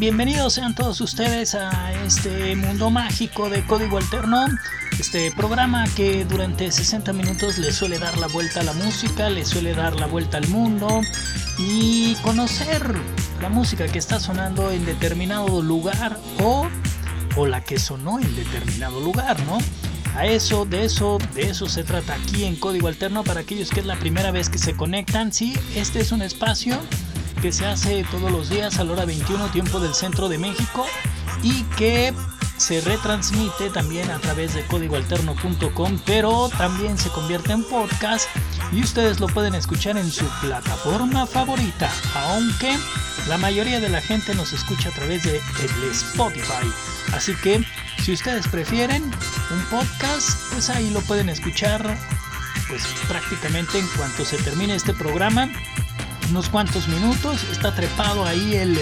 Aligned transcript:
Bienvenidos 0.00 0.54
sean 0.54 0.74
todos 0.74 0.98
ustedes 1.02 1.54
a 1.54 1.92
este 2.06 2.56
mundo 2.56 2.88
mágico 2.88 3.50
de 3.50 3.66
Código 3.66 3.98
Alterno, 3.98 4.46
este 4.98 5.30
programa 5.30 5.84
que 5.94 6.24
durante 6.24 6.72
60 6.72 7.12
minutos 7.12 7.58
le 7.58 7.70
suele 7.70 7.98
dar 7.98 8.16
la 8.16 8.26
vuelta 8.26 8.60
a 8.60 8.62
la 8.62 8.72
música, 8.72 9.28
le 9.28 9.44
suele 9.44 9.74
dar 9.74 10.00
la 10.00 10.06
vuelta 10.06 10.38
al 10.38 10.48
mundo 10.48 11.02
y 11.58 12.14
conocer 12.22 12.94
la 13.42 13.50
música 13.50 13.88
que 13.88 13.98
está 13.98 14.18
sonando 14.18 14.70
en 14.70 14.86
determinado 14.86 15.60
lugar 15.60 16.18
o, 16.42 16.66
o 17.36 17.46
la 17.46 17.62
que 17.62 17.78
sonó 17.78 18.18
en 18.20 18.34
determinado 18.34 19.00
lugar, 19.00 19.38
¿no? 19.44 19.58
A 20.16 20.24
eso, 20.24 20.64
de 20.64 20.86
eso, 20.86 21.18
de 21.34 21.50
eso 21.50 21.68
se 21.68 21.84
trata 21.84 22.14
aquí 22.14 22.44
en 22.44 22.56
Código 22.56 22.88
Alterno 22.88 23.22
para 23.22 23.40
aquellos 23.40 23.68
que 23.68 23.80
es 23.80 23.86
la 23.86 23.96
primera 23.96 24.30
vez 24.30 24.48
que 24.48 24.56
se 24.56 24.74
conectan. 24.74 25.30
Sí, 25.30 25.54
este 25.76 26.00
es 26.00 26.10
un 26.10 26.22
espacio 26.22 26.80
que 27.40 27.52
se 27.52 27.64
hace 27.64 28.04
todos 28.10 28.30
los 28.30 28.50
días 28.50 28.78
a 28.78 28.84
la 28.84 28.92
hora 28.92 29.04
21 29.04 29.50
tiempo 29.50 29.80
del 29.80 29.94
centro 29.94 30.28
de 30.28 30.36
México 30.36 30.86
y 31.42 31.62
que 31.76 32.12
se 32.58 32.82
retransmite 32.82 33.70
también 33.70 34.10
a 34.10 34.18
través 34.18 34.54
de 34.54 34.64
códigoalterno.com, 34.66 35.98
pero 36.04 36.50
también 36.50 36.98
se 36.98 37.08
convierte 37.08 37.52
en 37.52 37.64
podcast 37.64 38.28
y 38.72 38.82
ustedes 38.82 39.20
lo 39.20 39.26
pueden 39.28 39.54
escuchar 39.54 39.96
en 39.96 40.10
su 40.10 40.26
plataforma 40.42 41.26
favorita, 41.26 41.90
aunque 42.14 42.76
la 43.28 43.38
mayoría 43.38 43.80
de 43.80 43.88
la 43.88 44.02
gente 44.02 44.34
nos 44.34 44.52
escucha 44.52 44.90
a 44.90 44.92
través 44.92 45.24
de 45.24 45.40
Spotify. 45.90 46.70
Así 47.14 47.34
que 47.36 47.64
si 48.02 48.12
ustedes 48.12 48.46
prefieren 48.48 49.02
un 49.04 49.64
podcast, 49.70 50.52
pues 50.52 50.68
ahí 50.68 50.90
lo 50.90 51.00
pueden 51.00 51.30
escuchar 51.30 51.96
pues 52.68 52.86
prácticamente 53.08 53.78
en 53.78 53.86
cuanto 53.96 54.24
se 54.24 54.36
termine 54.36 54.74
este 54.74 54.94
programa 54.94 55.48
unos 56.30 56.48
cuantos 56.48 56.88
minutos. 56.88 57.44
Está 57.52 57.74
trepado 57.74 58.24
ahí 58.24 58.56
el, 58.56 58.78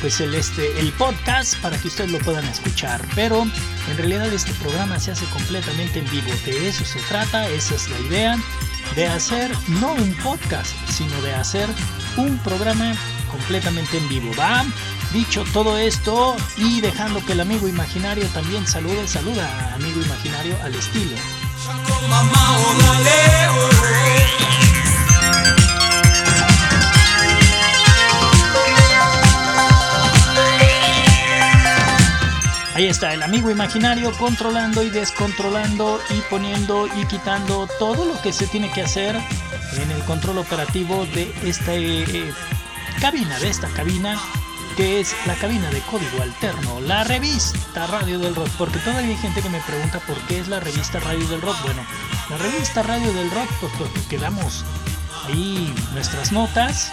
pues 0.00 0.20
el, 0.20 0.34
este, 0.34 0.78
el 0.78 0.92
podcast 0.92 1.56
para 1.56 1.78
que 1.78 1.88
ustedes 1.88 2.10
lo 2.10 2.18
puedan 2.18 2.44
escuchar. 2.46 3.00
Pero 3.14 3.42
en 3.42 3.96
realidad 3.96 4.32
este 4.32 4.52
programa 4.54 4.98
se 5.00 5.12
hace 5.12 5.24
completamente 5.26 5.98
en 5.98 6.10
vivo. 6.10 6.30
De 6.44 6.68
eso 6.68 6.84
se 6.84 7.00
trata, 7.00 7.48
esa 7.48 7.74
es 7.74 7.88
la 7.88 7.98
idea. 8.00 8.38
De 8.94 9.06
hacer 9.06 9.50
no 9.68 9.92
un 9.92 10.14
podcast, 10.14 10.74
sino 10.88 11.20
de 11.22 11.34
hacer 11.34 11.68
un 12.16 12.38
programa 12.38 12.94
completamente 13.30 13.98
en 13.98 14.08
vivo. 14.08 14.32
Va. 14.38 14.64
Dicho 15.12 15.44
todo 15.52 15.76
esto 15.76 16.36
y 16.56 16.80
dejando 16.80 17.24
que 17.24 17.32
el 17.32 17.40
amigo 17.40 17.66
imaginario 17.66 18.24
también 18.28 18.66
salude, 18.66 19.08
saluda 19.08 19.74
amigo 19.74 20.00
imaginario 20.00 20.56
al 20.62 20.74
estilo. 20.76 21.16
Ahí 32.80 32.86
está 32.86 33.12
el 33.12 33.22
amigo 33.22 33.50
imaginario 33.50 34.10
controlando 34.12 34.82
y 34.82 34.88
descontrolando 34.88 36.00
y 36.08 36.22
poniendo 36.30 36.86
y 36.86 37.04
quitando 37.04 37.68
todo 37.78 38.06
lo 38.06 38.22
que 38.22 38.32
se 38.32 38.46
tiene 38.46 38.70
que 38.70 38.80
hacer 38.80 39.16
en 39.16 39.90
el 39.90 40.02
control 40.04 40.38
operativo 40.38 41.04
de 41.14 41.30
esta 41.44 41.74
eh, 41.74 42.32
cabina, 42.98 43.38
de 43.38 43.50
esta 43.50 43.68
cabina 43.68 44.18
que 44.78 44.98
es 44.98 45.14
la 45.26 45.34
cabina 45.34 45.68
de 45.68 45.82
código 45.82 46.22
alterno, 46.22 46.80
la 46.80 47.04
revista 47.04 47.86
Radio 47.86 48.18
del 48.18 48.34
Rock, 48.34 48.48
porque 48.56 48.78
todavía 48.78 49.10
hay 49.10 49.16
gente 49.18 49.42
que 49.42 49.50
me 49.50 49.60
pregunta 49.60 50.00
por 50.06 50.16
qué 50.20 50.38
es 50.38 50.48
la 50.48 50.60
revista 50.60 51.00
Radio 51.00 51.28
del 51.28 51.42
Rock. 51.42 51.62
Bueno, 51.62 51.82
la 52.30 52.38
revista 52.38 52.82
Radio 52.82 53.12
del 53.12 53.30
Rock, 53.30 53.50
pues 53.60 53.72
porque 53.76 54.00
quedamos 54.08 54.64
ahí 55.26 55.70
nuestras 55.92 56.32
notas 56.32 56.90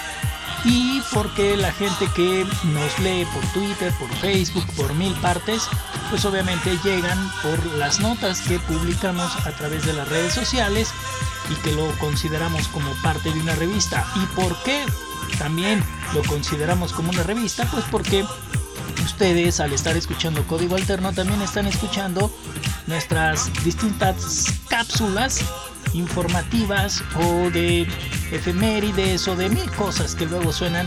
y 0.65 1.01
porque 1.13 1.55
la 1.55 1.71
gente 1.71 2.07
que 2.15 2.45
nos 2.65 2.99
lee 2.99 3.25
por 3.33 3.45
Twitter, 3.53 3.93
por 3.99 4.09
Facebook, 4.15 4.65
por 4.75 4.93
mil 4.95 5.13
partes, 5.15 5.63
pues 6.09 6.25
obviamente 6.25 6.77
llegan 6.83 7.31
por 7.41 7.65
las 7.77 7.99
notas 7.99 8.41
que 8.41 8.59
publicamos 8.59 9.35
a 9.45 9.51
través 9.51 9.85
de 9.85 9.93
las 9.93 10.07
redes 10.07 10.33
sociales 10.33 10.89
y 11.49 11.55
que 11.61 11.73
lo 11.73 11.87
consideramos 11.99 12.67
como 12.69 12.91
parte 13.03 13.31
de 13.31 13.39
una 13.39 13.55
revista. 13.55 14.05
¿Y 14.15 14.25
por 14.35 14.55
qué 14.63 14.85
también 15.37 15.83
lo 16.13 16.23
consideramos 16.23 16.93
como 16.93 17.11
una 17.11 17.23
revista? 17.23 17.65
Pues 17.71 17.85
porque 17.91 18.25
ustedes 19.03 19.59
al 19.59 19.73
estar 19.73 19.95
escuchando 19.97 20.45
Código 20.47 20.75
Alterno 20.75 21.13
también 21.13 21.41
están 21.41 21.67
escuchando 21.67 22.31
nuestras 22.87 23.51
distintas 23.63 24.45
cápsulas 24.69 25.41
informativas 25.93 27.03
o 27.15 27.49
de 27.49 27.87
efemérides 28.31 29.27
o 29.27 29.35
de 29.35 29.49
mil 29.49 29.69
cosas 29.71 30.15
que 30.15 30.25
luego 30.25 30.51
suenan 30.51 30.85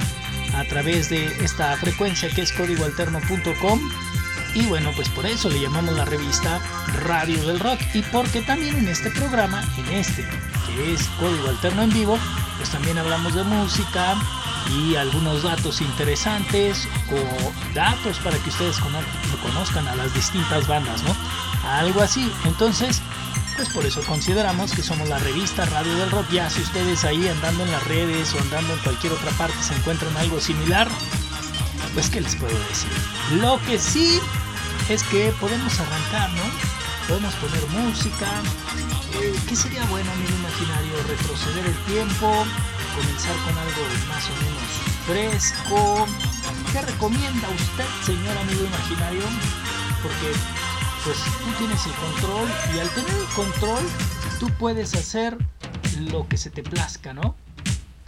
a 0.54 0.64
través 0.64 1.10
de 1.10 1.26
esta 1.44 1.76
frecuencia 1.76 2.28
que 2.28 2.42
es 2.42 2.52
códigoalterno.com 2.52 3.80
y 4.54 4.66
bueno 4.66 4.90
pues 4.96 5.08
por 5.10 5.26
eso 5.26 5.48
le 5.48 5.60
llamamos 5.60 5.94
la 5.94 6.04
revista 6.04 6.60
Radio 7.04 7.42
del 7.46 7.60
Rock. 7.60 7.80
Y 7.94 8.02
porque 8.02 8.42
también 8.42 8.76
en 8.76 8.88
este 8.88 9.10
programa, 9.10 9.64
en 9.78 9.94
este 9.94 10.24
que 10.66 10.94
es 10.94 11.02
Código 11.18 11.48
Alterno 11.48 11.82
en 11.82 11.92
vivo, 11.92 12.18
pues 12.56 12.70
también 12.70 12.98
hablamos 12.98 13.34
de 13.34 13.42
música 13.42 14.16
y 14.68 14.96
algunos 14.96 15.42
datos 15.42 15.80
interesantes 15.80 16.88
o 17.10 17.74
datos 17.74 18.18
para 18.18 18.36
que 18.38 18.50
ustedes 18.50 18.76
conozcan 19.42 19.88
a 19.88 19.96
las 19.96 20.12
distintas 20.14 20.66
bandas, 20.66 21.02
¿no? 21.02 21.14
Algo 21.68 22.00
así. 22.00 22.30
Entonces, 22.44 23.00
pues 23.56 23.68
por 23.70 23.84
eso 23.84 24.00
consideramos 24.02 24.72
que 24.72 24.82
somos 24.82 25.08
la 25.08 25.18
revista 25.18 25.66
Radio 25.66 25.94
del 25.96 26.10
Rock. 26.10 26.30
Ya 26.30 26.48
si 26.48 26.62
ustedes 26.62 27.04
ahí 27.04 27.28
andando 27.28 27.64
en 27.64 27.72
las 27.72 27.86
redes 27.86 28.34
o 28.34 28.40
andando 28.40 28.72
en 28.72 28.78
cualquier 28.80 29.12
otra 29.12 29.30
parte 29.32 29.56
se 29.62 29.74
encuentran 29.74 30.16
algo 30.16 30.40
similar, 30.40 30.88
pues 31.94 32.08
qué 32.08 32.20
les 32.20 32.36
puedo 32.36 32.58
decir. 32.68 32.90
Lo 33.40 33.60
que 33.66 33.78
sí 33.78 34.20
es 34.88 35.02
que 35.04 35.32
podemos 35.40 35.78
arrancar, 35.78 36.30
¿no? 36.30 36.42
Podemos 37.08 37.34
poner 37.34 37.66
música. 37.68 38.26
Eh, 39.20 39.34
¿Qué 39.48 39.56
sería 39.56 39.84
bueno, 39.86 40.10
amigo 40.12 40.30
imaginario? 40.38 40.96
Retroceder 41.08 41.66
el 41.66 41.76
tiempo, 41.84 42.46
comenzar 42.94 43.36
con 43.44 43.58
algo 43.58 43.82
más 44.08 44.24
o 44.28 44.34
menos 44.42 44.90
fresco. 45.06 46.06
¿Qué 46.72 46.80
recomienda 46.82 47.48
usted, 47.48 47.84
señor 48.04 48.36
amigo 48.36 48.64
imaginario? 48.64 49.22
Porque 50.02 50.32
pues 51.04 51.16
tú 51.16 51.50
tienes 51.58 51.86
el 51.86 51.92
control 51.92 52.48
y 52.74 52.78
al 52.78 52.90
tener 52.90 53.14
el 53.14 53.34
control 53.34 53.82
tú 54.38 54.50
puedes 54.58 54.94
hacer 54.94 55.36
lo 56.10 56.28
que 56.28 56.36
se 56.36 56.50
te 56.50 56.62
plazca, 56.62 57.12
¿no? 57.12 57.34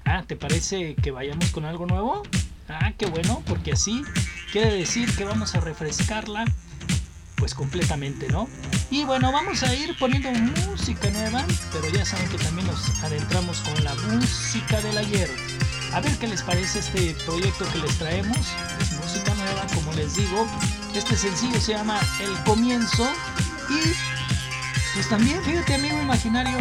Ah, 0.04 0.24
¿te 0.26 0.36
parece 0.36 0.94
que 0.94 1.10
vayamos 1.10 1.50
con 1.50 1.64
algo 1.64 1.86
nuevo? 1.86 2.22
Ah, 2.68 2.92
qué 2.96 3.06
bueno, 3.06 3.42
porque 3.46 3.72
así 3.72 4.02
quiere 4.52 4.72
decir 4.72 5.14
que 5.16 5.24
vamos 5.24 5.54
a 5.54 5.60
refrescarla 5.60 6.44
pues 7.36 7.54
completamente, 7.54 8.28
¿no? 8.28 8.48
Y 8.92 9.04
bueno, 9.04 9.32
vamos 9.32 9.62
a 9.62 9.74
ir 9.74 9.96
poniendo 9.96 10.30
música 10.68 11.08
nueva, 11.08 11.46
pero 11.72 11.88
ya 11.88 12.04
saben 12.04 12.28
que 12.28 12.36
también 12.36 12.66
nos 12.66 13.02
adentramos 13.02 13.60
con 13.60 13.82
la 13.82 13.94
música 13.94 14.82
del 14.82 14.98
ayer. 14.98 15.30
A 15.94 16.00
ver 16.00 16.12
qué 16.18 16.28
les 16.28 16.42
parece 16.42 16.80
este 16.80 17.14
proyecto 17.24 17.64
que 17.72 17.78
les 17.78 17.96
traemos. 17.96 18.36
Es 18.82 18.92
música 18.92 19.32
nueva, 19.32 19.66
como 19.74 19.94
les 19.94 20.14
digo. 20.14 20.46
Este 20.94 21.16
sencillo 21.16 21.58
se 21.58 21.72
llama 21.72 21.98
El 22.20 22.34
Comienzo. 22.44 23.10
Y 23.70 23.94
pues 24.92 25.08
también, 25.08 25.42
fíjate, 25.42 25.76
amigo 25.76 25.96
imaginario. 26.02 26.58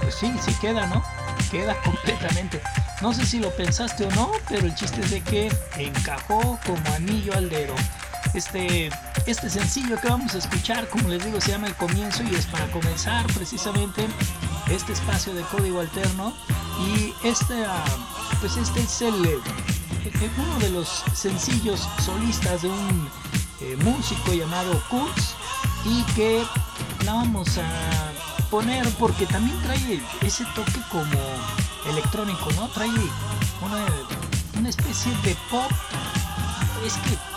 Pues 0.00 0.14
sí, 0.14 0.32
sí 0.42 0.54
queda, 0.62 0.86
¿no? 0.86 1.04
Queda 1.50 1.78
completamente. 1.84 2.62
No 3.02 3.12
sé 3.12 3.26
si 3.26 3.38
lo 3.38 3.54
pensaste 3.54 4.06
o 4.06 4.10
no, 4.12 4.32
pero 4.48 4.64
el 4.64 4.74
chiste 4.74 5.02
es 5.02 5.10
de 5.10 5.20
que 5.20 5.52
encajó 5.76 6.58
como 6.64 6.94
anillo 6.94 7.34
al 7.34 7.50
dedo. 7.50 7.74
Este, 8.32 8.88
este 9.26 9.48
sencillo 9.48 9.98
que 10.00 10.08
vamos 10.08 10.34
a 10.34 10.38
escuchar, 10.38 10.88
como 10.88 11.08
les 11.08 11.24
digo, 11.24 11.40
se 11.40 11.52
llama 11.52 11.66
El 11.66 11.74
Comienzo 11.76 12.22
y 12.24 12.34
es 12.34 12.46
para 12.46 12.66
comenzar 12.70 13.26
precisamente 13.28 14.06
este 14.70 14.92
espacio 14.92 15.34
de 15.34 15.42
código 15.42 15.80
alterno. 15.80 16.34
Y 16.78 17.14
este, 17.26 17.64
ah, 17.64 17.84
pues 18.40 18.56
este 18.56 18.80
es 18.80 19.02
el, 19.02 19.24
eh, 19.24 20.30
uno 20.36 20.58
de 20.58 20.70
los 20.70 21.04
sencillos 21.14 21.88
solistas 22.04 22.62
de 22.62 22.68
un 22.68 23.08
eh, 23.60 23.76
músico 23.82 24.32
llamado 24.32 24.82
Kurz 24.90 25.34
y 25.84 26.02
que 26.14 26.42
la 27.04 27.14
vamos 27.14 27.58
a 27.58 28.48
poner 28.50 28.86
porque 28.98 29.26
también 29.26 29.58
trae 29.62 30.00
ese 30.20 30.44
toque 30.54 30.80
como 30.90 31.18
electrónico, 31.90 32.50
¿no? 32.56 32.68
Trae 32.68 32.90
una, 32.90 33.84
una 34.58 34.68
especie 34.68 35.12
de 35.22 35.34
pop. 35.50 35.70
Es 36.84 36.94
que 36.94 37.33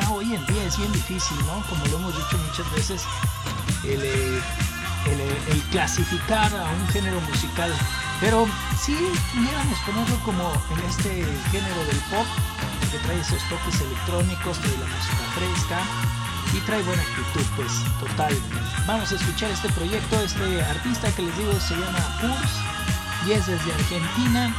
ya 0.00 0.10
hoy 0.10 0.34
en 0.34 0.46
día 0.46 0.64
es 0.64 0.76
bien 0.78 0.92
difícil, 0.92 1.36
¿no? 1.46 1.62
Como 1.68 1.84
lo 1.86 1.98
hemos 1.98 2.16
dicho 2.16 2.38
muchas 2.38 2.70
veces, 2.72 3.02
el, 3.84 4.02
eh, 4.02 4.40
eh, 5.06 5.62
clasificar 5.70 6.54
a 6.54 6.64
un 6.70 6.88
género 6.88 7.20
musical. 7.22 7.72
Pero 8.20 8.46
si 8.80 8.94
pudiéramos 9.32 9.78
ponerlo 9.86 10.16
como 10.24 10.52
en 10.72 10.88
este 10.88 11.24
género 11.50 11.84
del 11.86 11.98
pop, 12.10 12.26
que 12.90 12.98
trae 12.98 13.20
esos 13.20 13.42
toques 13.48 13.80
electrónicos, 13.80 14.58
trae 14.58 14.78
la 14.78 14.86
música 14.86 15.24
fresca 15.34 15.78
y 16.54 16.60
trae 16.66 16.82
buena 16.82 17.02
actitud, 17.02 17.46
pues 17.56 17.72
total. 18.00 18.34
Vamos 18.86 19.12
a 19.12 19.14
escuchar 19.16 19.50
este 19.50 19.68
proyecto, 19.70 20.20
este 20.20 20.62
artista 20.62 21.10
que 21.12 21.22
les 21.22 21.36
digo 21.38 21.52
se 21.60 21.74
llama 21.74 22.18
Purs 22.20 22.52
y 23.26 23.32
es 23.32 23.46
desde 23.46 23.72
Argentina 23.72 24.54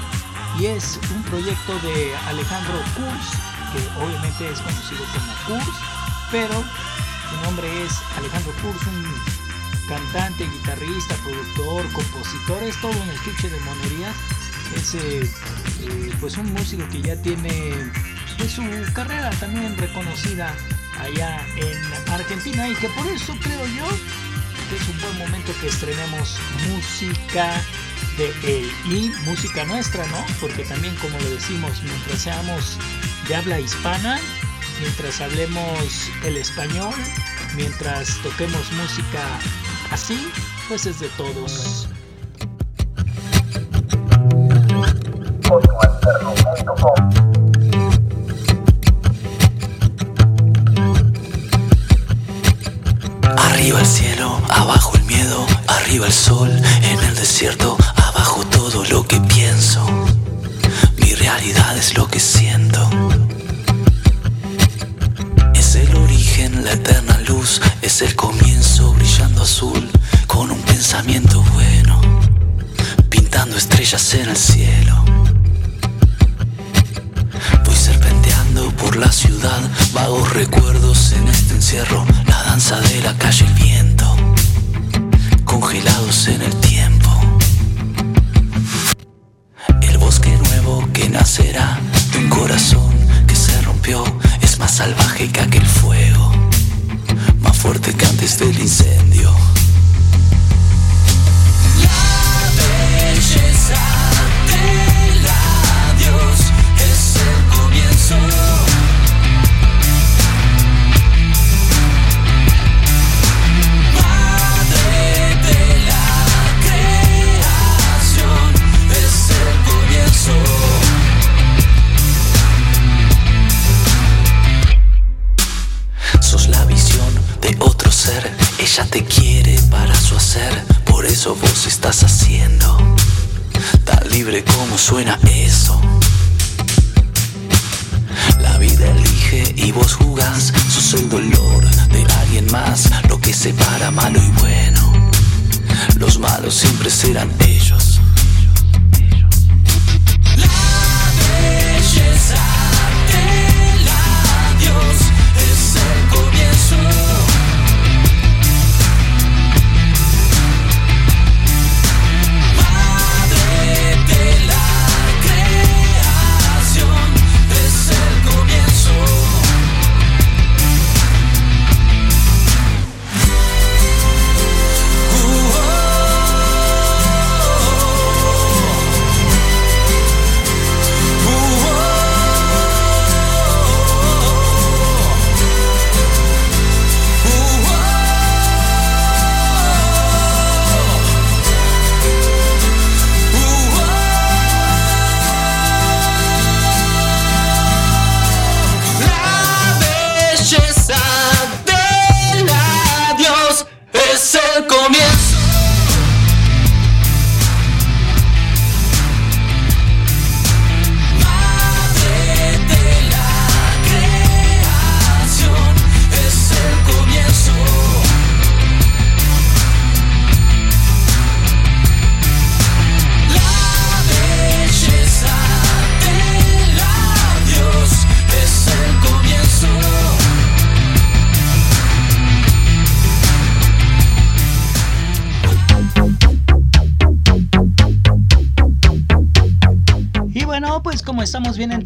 y 0.59 0.65
es 0.67 0.99
un 1.15 1.23
proyecto 1.23 1.79
de 1.79 2.15
Alejandro 2.27 2.79
Kurz, 2.95 3.58
que 3.71 4.03
obviamente 4.03 4.49
es 4.51 4.59
conocido 4.61 5.03
como 5.13 5.33
Kurz, 5.47 5.75
pero 6.31 6.63
su 7.29 7.41
nombre 7.43 7.67
es 7.83 7.93
Alejandro 8.17 8.53
Kurz, 8.61 8.87
un 8.87 9.05
cantante, 9.87 10.45
guitarrista, 10.45 11.15
productor, 11.23 11.91
compositor, 11.91 12.63
es 12.63 12.79
todo 12.81 12.91
un 12.91 13.09
estuche 13.09 13.49
de 13.49 13.59
monerías. 13.61 14.15
Es 14.75 14.93
eh, 14.93 15.31
eh, 15.81 16.11
pues 16.19 16.37
un 16.37 16.53
músico 16.53 16.87
que 16.89 17.01
ya 17.01 17.15
tiene 17.21 17.73
pues, 18.37 18.51
su 18.51 18.63
carrera 18.93 19.31
también 19.39 19.75
reconocida 19.77 20.53
allá 21.01 21.43
en 21.55 22.11
Argentina 22.13 22.67
y 22.67 22.75
que 22.75 22.89
por 22.89 23.07
eso 23.07 23.35
creo 23.41 23.65
yo 23.65 23.87
que 24.69 24.75
es 24.75 24.87
un 24.89 25.01
buen 25.01 25.17
momento 25.17 25.51
que 25.61 25.67
estrenemos 25.67 26.37
música 26.69 27.59
de 28.17 28.59
él 28.59 28.71
y 28.85 29.09
música 29.25 29.65
nuestra, 29.65 30.05
¿no? 30.07 30.23
Porque 30.39 30.63
también 30.65 30.95
como 30.97 31.17
lo 31.17 31.29
decimos, 31.31 31.81
mientras 31.83 32.21
seamos 32.21 32.77
de 33.29 33.35
habla 33.35 33.59
hispana, 33.59 34.19
mientras 34.81 35.21
hablemos 35.21 36.11
el 36.25 36.35
español, 36.35 36.93
mientras 37.55 38.17
toquemos 38.23 38.71
música 38.73 39.21
Así, 39.91 40.31
pues 40.67 40.85
es 40.85 40.99
de 40.99 41.07
todos. 41.09 41.87
Arriba 53.37 53.79
el 53.79 53.85
cielo, 53.85 54.39
abajo 54.49 54.95
el 54.95 55.03
miedo, 55.05 55.45
arriba 55.67 56.05
el 56.05 56.13
sol, 56.13 56.49
en 56.83 56.99
el 56.99 57.15
desierto, 57.15 57.77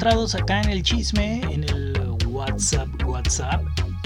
entrados 0.04 0.36
acá 0.36 0.60
en 0.60 0.70
el 0.70 0.84
chisme, 0.84 1.40
en 1.50 1.64
el 1.64 1.94
WhatsApp, 2.28 2.90
WhatsApp, 3.06 3.64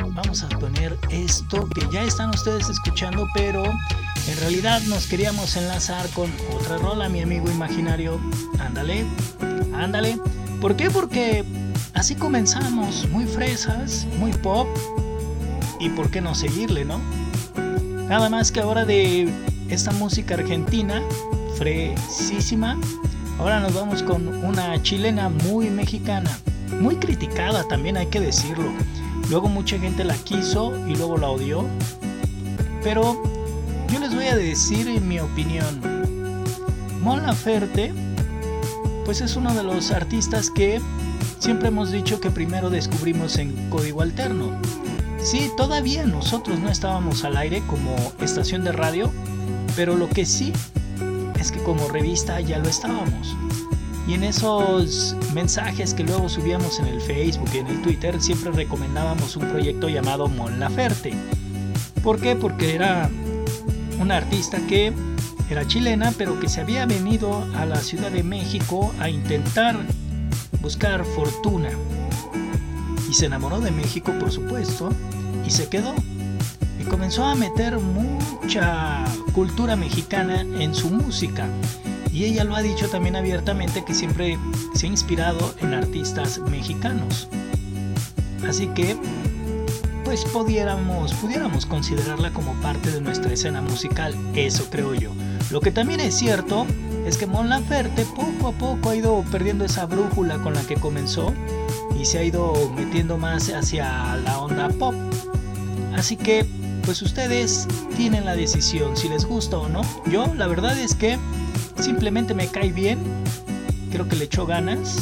vamos 0.09 0.43
a 0.43 0.49
poner 0.49 0.95
esto 1.09 1.67
que 1.69 1.87
ya 1.91 2.03
están 2.03 2.29
ustedes 2.29 2.69
escuchando, 2.69 3.27
pero 3.33 3.63
en 3.65 4.37
realidad 4.39 4.79
nos 4.83 5.07
queríamos 5.07 5.55
enlazar 5.55 6.07
con 6.09 6.31
otra 6.53 6.77
rola, 6.77 7.09
mi 7.09 7.21
amigo 7.21 7.49
imaginario. 7.49 8.21
Ándale, 8.59 9.07
ándale. 9.73 10.19
¿Por 10.61 10.75
qué? 10.75 10.91
Porque 10.91 11.43
así 11.95 12.13
comenzamos, 12.13 13.09
muy 13.09 13.25
fresas, 13.25 14.05
muy 14.19 14.33
pop. 14.33 14.67
¿Y 15.79 15.89
por 15.89 16.11
qué 16.11 16.21
no 16.21 16.35
seguirle, 16.35 16.85
no? 16.85 17.01
Nada 18.07 18.29
más 18.29 18.51
que 18.51 18.59
ahora 18.59 18.85
de 18.85 19.33
esta 19.67 19.91
música 19.93 20.35
argentina, 20.35 21.01
fresísima, 21.57 22.77
Ahora 23.39 23.59
nos 23.59 23.75
vamos 23.75 24.01
con 24.01 24.27
una 24.43 24.81
chilena 24.81 25.29
muy 25.29 25.69
mexicana, 25.69 26.31
muy 26.81 26.95
criticada 26.95 27.63
también 27.67 27.95
hay 27.95 28.07
que 28.07 28.19
decirlo. 28.19 28.71
Luego 29.29 29.47
mucha 29.47 29.77
gente 29.77 30.03
la 30.03 30.15
quiso 30.15 30.73
y 30.87 30.95
luego 30.95 31.17
la 31.17 31.29
odió. 31.29 31.65
Pero 32.83 33.21
yo 33.91 33.99
les 33.99 34.15
voy 34.15 34.25
a 34.25 34.35
decir 34.35 34.87
mi 35.01 35.19
opinión. 35.19 35.81
Mon 37.01 37.23
Laferte, 37.23 37.93
pues 39.05 39.21
es 39.21 39.35
uno 39.35 39.53
de 39.53 39.63
los 39.63 39.91
artistas 39.91 40.49
que 40.49 40.81
siempre 41.39 41.67
hemos 41.67 41.91
dicho 41.91 42.19
que 42.19 42.31
primero 42.31 42.69
descubrimos 42.71 43.37
en 43.37 43.69
código 43.69 44.01
alterno. 44.01 44.51
Sí, 45.21 45.51
todavía 45.55 46.05
nosotros 46.05 46.59
no 46.59 46.69
estábamos 46.69 47.23
al 47.23 47.37
aire 47.37 47.61
como 47.67 47.95
estación 48.19 48.63
de 48.63 48.71
radio, 48.71 49.11
pero 49.75 49.95
lo 49.95 50.09
que 50.09 50.25
sí 50.25 50.53
que 51.51 51.63
como 51.63 51.87
revista 51.87 52.39
ya 52.41 52.59
lo 52.59 52.69
estábamos. 52.69 53.35
Y 54.07 54.13
en 54.13 54.23
esos 54.23 55.15
mensajes 55.33 55.93
que 55.93 56.03
luego 56.03 56.29
subíamos 56.29 56.79
en 56.79 56.87
el 56.87 57.01
Facebook 57.01 57.49
y 57.53 57.57
en 57.57 57.67
el 57.67 57.81
Twitter 57.81 58.21
siempre 58.21 58.51
recomendábamos 58.51 59.35
un 59.35 59.49
proyecto 59.49 59.89
llamado 59.89 60.27
Mon 60.29 60.59
Laferte. 60.59 61.13
¿Por 62.03 62.19
qué? 62.19 62.35
Porque 62.35 62.73
era 62.75 63.09
una 63.99 64.17
artista 64.17 64.59
que 64.67 64.93
era 65.49 65.67
chilena 65.67 66.13
pero 66.17 66.39
que 66.39 66.47
se 66.47 66.61
había 66.61 66.85
venido 66.85 67.45
a 67.55 67.65
la 67.65 67.77
Ciudad 67.77 68.11
de 68.11 68.23
México 68.23 68.93
a 68.99 69.09
intentar 69.09 69.77
buscar 70.61 71.03
fortuna. 71.03 71.69
Y 73.09 73.13
se 73.13 73.25
enamoró 73.25 73.59
de 73.59 73.71
México 73.71 74.13
por 74.19 74.31
supuesto 74.31 74.89
y 75.45 75.51
se 75.51 75.67
quedó. 75.67 75.93
Y 76.79 76.83
comenzó 76.83 77.25
a 77.25 77.35
meter 77.35 77.77
mucha 78.47 79.03
cultura 79.33 79.75
mexicana 79.75 80.39
en 80.39 80.73
su 80.73 80.89
música. 80.89 81.49
Y 82.13 82.23
ella 82.23 82.45
lo 82.45 82.55
ha 82.55 82.61
dicho 82.61 82.87
también 82.87 83.17
abiertamente 83.17 83.83
que 83.83 83.93
siempre 83.93 84.39
se 84.73 84.85
ha 84.85 84.89
inspirado 84.89 85.53
en 85.59 85.73
artistas 85.73 86.39
mexicanos. 86.49 87.27
Así 88.47 88.67
que, 88.67 88.95
pues 90.05 90.23
pudiéramos, 90.23 91.13
pudiéramos 91.15 91.65
considerarla 91.65 92.31
como 92.31 92.53
parte 92.61 92.89
de 92.89 93.01
nuestra 93.01 93.33
escena 93.33 93.61
musical, 93.61 94.15
eso 94.33 94.69
creo 94.69 94.93
yo. 94.93 95.11
Lo 95.51 95.59
que 95.59 95.71
también 95.71 95.99
es 95.99 96.15
cierto 96.15 96.65
es 97.05 97.17
que 97.17 97.27
Mon 97.27 97.49
Laferte 97.49 98.05
poco 98.05 98.47
a 98.47 98.51
poco 98.53 98.91
ha 98.91 98.95
ido 98.95 99.25
perdiendo 99.29 99.65
esa 99.65 99.87
brújula 99.87 100.37
con 100.37 100.53
la 100.53 100.61
que 100.61 100.75
comenzó 100.75 101.33
y 101.99 102.05
se 102.05 102.19
ha 102.19 102.23
ido 102.23 102.53
metiendo 102.77 103.17
más 103.17 103.49
hacia 103.49 104.15
la 104.15 104.39
onda 104.39 104.69
pop. 104.69 104.95
Así 105.93 106.15
que, 106.15 106.45
pues 106.87 107.01
ustedes 107.01 107.67
tienen 107.97 108.23
la 108.23 108.33
decisión 108.33 108.95
si 108.95 109.09
les 109.09 109.25
gusta 109.25 109.57
o 109.57 109.67
no. 109.67 109.81
Yo 110.09 110.33
la 110.35 110.47
verdad 110.47 110.79
es 110.79 110.95
que 110.95 111.17
simplemente 111.81 112.33
me 112.33 112.47
cae 112.47 112.71
bien, 112.71 112.97
creo 113.91 114.07
que 114.07 114.15
le 114.15 114.23
echó 114.23 114.45
ganas 114.45 114.97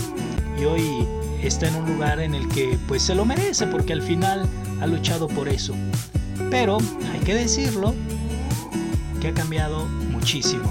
y 0.60 0.66
hoy 0.66 1.08
está 1.44 1.68
en 1.68 1.76
un 1.76 1.86
lugar 1.86 2.20
en 2.20 2.34
el 2.34 2.48
que 2.48 2.76
pues 2.88 3.04
se 3.04 3.14
lo 3.14 3.24
merece 3.24 3.68
porque 3.68 3.94
al 3.94 4.02
final 4.02 4.50
ha 4.82 4.88
luchado 4.88 5.28
por 5.28 5.48
eso. 5.48 5.76
Pero 6.50 6.80
hay 7.14 7.20
que 7.20 7.36
decirlo 7.36 7.94
que 9.22 9.28
ha 9.28 9.34
cambiado 9.36 9.86
muchísimo. 9.86 10.64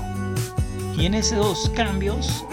Y 0.98 1.06
en 1.06 1.14
esos 1.14 1.70
cambios 1.76 2.44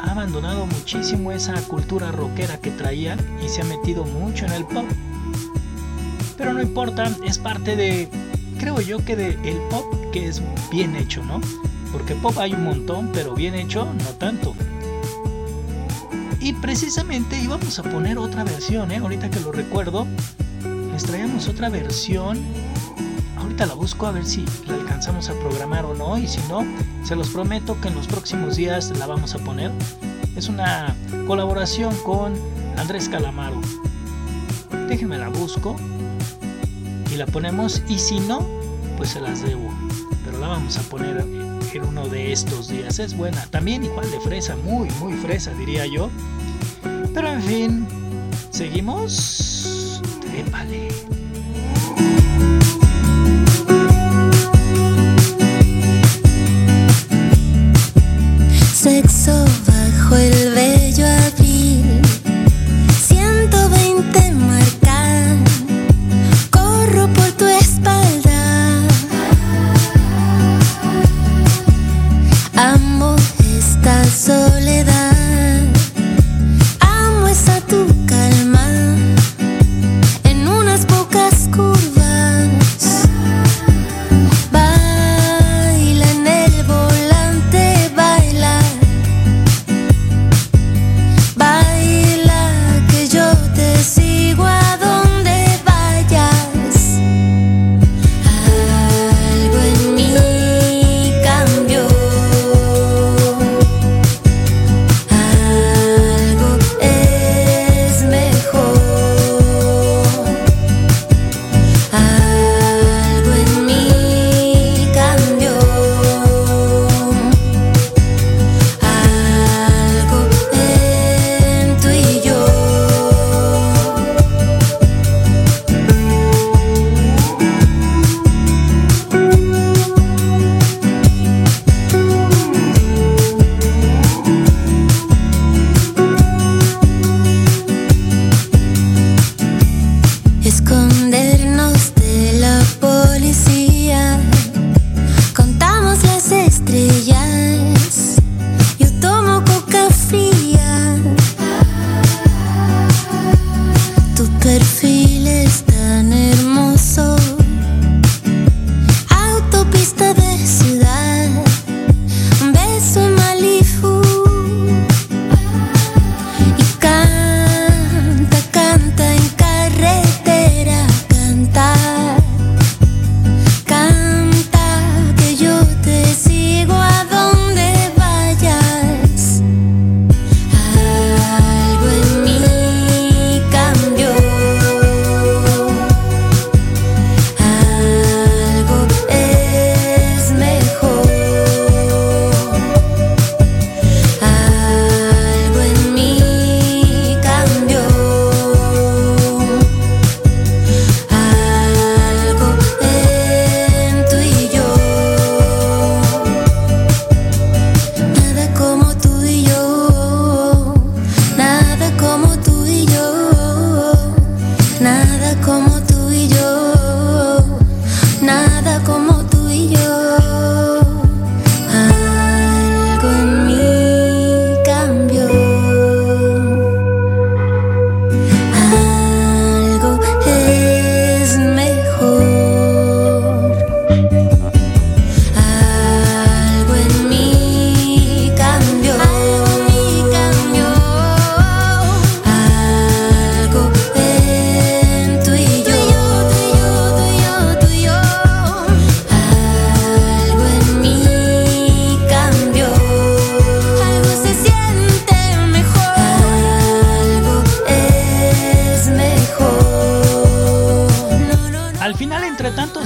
ha 0.00 0.12
abandonado 0.12 0.64
muchísimo 0.64 1.32
esa 1.32 1.52
cultura 1.68 2.12
rockera 2.12 2.56
que 2.56 2.70
traía 2.70 3.18
y 3.44 3.50
se 3.50 3.60
ha 3.60 3.64
metido 3.64 4.06
mucho 4.06 4.46
en 4.46 4.52
el 4.52 4.64
pop. 4.64 4.86
Pero 6.36 6.52
no 6.52 6.62
importa, 6.62 7.10
es 7.24 7.38
parte 7.38 7.76
de, 7.76 8.08
creo 8.58 8.80
yo 8.80 9.04
que 9.04 9.16
de 9.16 9.38
el 9.48 9.58
pop 9.70 9.84
que 10.12 10.26
es 10.26 10.42
bien 10.70 10.96
hecho, 10.96 11.22
¿no? 11.24 11.40
porque 11.94 12.16
pop 12.16 12.36
hay 12.38 12.52
un 12.52 12.64
montón, 12.64 13.10
pero 13.14 13.36
bien 13.36 13.54
hecho 13.54 13.84
no 13.84 14.10
tanto. 14.18 14.52
Y 16.40 16.52
precisamente 16.54 17.38
íbamos 17.38 17.78
a 17.78 17.84
poner 17.84 18.18
otra 18.18 18.42
versión, 18.42 18.90
¿eh? 18.90 18.96
ahorita 18.96 19.30
que 19.30 19.38
lo 19.38 19.52
recuerdo, 19.52 20.04
les 20.92 21.04
traíamos 21.04 21.46
otra 21.46 21.68
versión. 21.68 22.40
Ahorita 23.36 23.66
la 23.66 23.74
busco 23.74 24.08
a 24.08 24.10
ver 24.10 24.26
si 24.26 24.44
la 24.66 24.74
alcanzamos 24.74 25.28
a 25.28 25.34
programar 25.34 25.84
o 25.84 25.94
no, 25.94 26.18
y 26.18 26.26
si 26.26 26.40
no, 26.48 26.66
se 27.04 27.14
los 27.14 27.28
prometo 27.28 27.80
que 27.80 27.86
en 27.86 27.94
los 27.94 28.08
próximos 28.08 28.56
días 28.56 28.90
la 28.98 29.06
vamos 29.06 29.36
a 29.36 29.38
poner. 29.38 29.70
Es 30.34 30.48
una 30.48 30.96
colaboración 31.28 31.94
con 32.02 32.34
Andrés 32.76 33.08
Calamaro. 33.08 33.60
Déjenme 34.88 35.16
la 35.16 35.28
busco 35.28 35.76
y 37.14 37.16
la 37.16 37.26
ponemos, 37.26 37.80
y 37.88 37.98
si 37.98 38.18
no, 38.18 38.44
pues 38.96 39.10
se 39.10 39.20
las 39.20 39.42
debo. 39.42 39.72
Pero 40.24 40.38
la 40.38 40.48
vamos 40.48 40.76
a 40.76 40.82
poner 40.82 41.24
uno 41.80 42.08
de 42.08 42.32
estos 42.32 42.68
días. 42.68 42.98
Es 42.98 43.16
buena, 43.16 43.46
también 43.46 43.84
igual 43.84 44.10
de 44.10 44.20
fresa, 44.20 44.56
muy, 44.56 44.88
muy 45.00 45.14
fresa 45.14 45.52
diría 45.54 45.86
yo. 45.86 46.10
Pero 47.12 47.28
en 47.28 47.42
fin, 47.42 47.86
seguimos. 48.50 50.00
Trépale. 50.20 50.88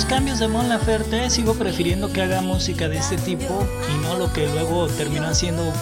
De 0.09 0.49
Mon 0.49 0.69
Laferte, 0.69 1.29
sigo 1.31 1.55
prefiriendo 1.55 2.13
que 2.13 2.23
haga 2.23 2.41
música 2.41 2.89
de 2.89 2.97
este 2.97 3.17
tipo 3.19 3.67
y 3.93 4.03
no 4.03 4.17
lo 4.19 4.33
que 4.33 4.49
luego 4.49 4.87
terminó 4.87 5.27
haciendo 5.27 5.73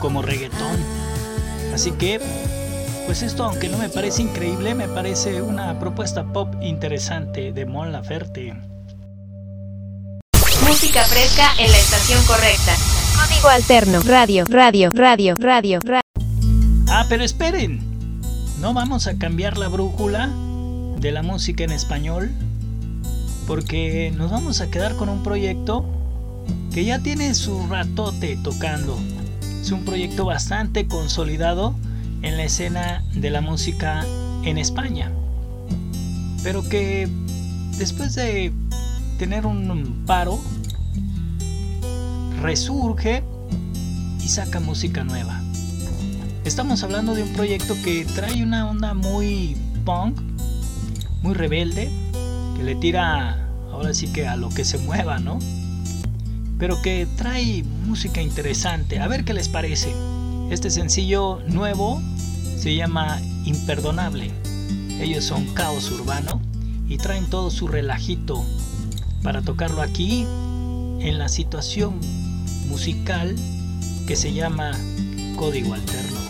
como 0.00 0.20
reggaetón. 0.20 0.76
Así 1.72 1.92
que, 1.92 2.20
pues 3.06 3.22
esto, 3.22 3.44
aunque 3.44 3.68
no 3.68 3.78
me 3.78 3.88
parece 3.88 4.22
increíble, 4.22 4.74
me 4.74 4.88
parece 4.88 5.42
una 5.42 5.78
propuesta 5.78 6.24
pop 6.32 6.54
interesante 6.60 7.52
de 7.52 7.66
Mon 7.66 7.92
Laferte. 7.92 8.54
Música 10.66 11.04
fresca 11.04 11.52
en 11.58 11.70
la 11.70 11.78
estación 11.78 12.22
correcta. 12.24 12.74
Código 13.16 13.48
alterno, 13.48 14.00
radio, 14.00 14.44
radio, 14.44 14.90
radio, 14.92 15.34
radio, 15.36 15.80
radio. 15.84 16.02
Ah, 16.88 17.06
pero 17.08 17.24
esperen. 17.24 17.80
¿No 18.60 18.74
vamos 18.74 19.06
a 19.06 19.18
cambiar 19.18 19.56
la 19.56 19.68
brújula 19.68 20.30
de 20.98 21.12
la 21.12 21.22
música 21.22 21.64
en 21.64 21.72
español? 21.72 22.47
Porque 23.48 24.12
nos 24.14 24.30
vamos 24.30 24.60
a 24.60 24.70
quedar 24.70 24.94
con 24.96 25.08
un 25.08 25.22
proyecto 25.22 25.82
que 26.70 26.84
ya 26.84 26.98
tiene 26.98 27.34
su 27.34 27.66
ratote 27.66 28.36
tocando. 28.36 28.98
Es 29.62 29.70
un 29.70 29.86
proyecto 29.86 30.26
bastante 30.26 30.86
consolidado 30.86 31.74
en 32.20 32.36
la 32.36 32.44
escena 32.44 33.02
de 33.14 33.30
la 33.30 33.40
música 33.40 34.04
en 34.44 34.58
España. 34.58 35.10
Pero 36.42 36.62
que 36.68 37.08
después 37.78 38.14
de 38.14 38.52
tener 39.18 39.46
un 39.46 40.04
paro, 40.04 40.38
resurge 42.42 43.24
y 44.22 44.28
saca 44.28 44.60
música 44.60 45.04
nueva. 45.04 45.40
Estamos 46.44 46.82
hablando 46.82 47.14
de 47.14 47.22
un 47.22 47.32
proyecto 47.32 47.74
que 47.82 48.04
trae 48.14 48.42
una 48.42 48.68
onda 48.68 48.92
muy 48.92 49.56
punk, 49.86 50.20
muy 51.22 51.32
rebelde, 51.32 51.90
le 52.62 52.74
tira 52.74 53.48
ahora 53.70 53.94
sí 53.94 54.08
que 54.08 54.26
a 54.26 54.36
lo 54.36 54.48
que 54.48 54.64
se 54.64 54.78
mueva, 54.78 55.18
¿no? 55.18 55.38
Pero 56.58 56.80
que 56.82 57.06
trae 57.16 57.62
música 57.86 58.20
interesante. 58.20 58.98
A 58.98 59.08
ver 59.08 59.24
qué 59.24 59.34
les 59.34 59.48
parece. 59.48 59.92
Este 60.50 60.70
sencillo 60.70 61.40
nuevo 61.46 62.02
se 62.56 62.74
llama 62.74 63.20
Imperdonable. 63.44 64.30
Ellos 65.00 65.24
son 65.24 65.46
Caos 65.54 65.90
Urbano 65.90 66.40
y 66.88 66.96
traen 66.96 67.30
todo 67.30 67.50
su 67.50 67.68
relajito 67.68 68.44
para 69.22 69.42
tocarlo 69.42 69.82
aquí 69.82 70.22
en 71.00 71.18
la 71.18 71.28
situación 71.28 72.00
musical 72.68 73.36
que 74.06 74.16
se 74.16 74.32
llama 74.32 74.72
Código 75.36 75.74
Alterno. 75.74 76.27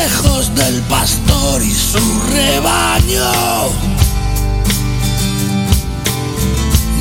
Lejos 0.00 0.54
del 0.54 0.80
pastor 0.82 1.62
y 1.62 1.72
su 1.72 1.98
rebaño. 2.32 3.32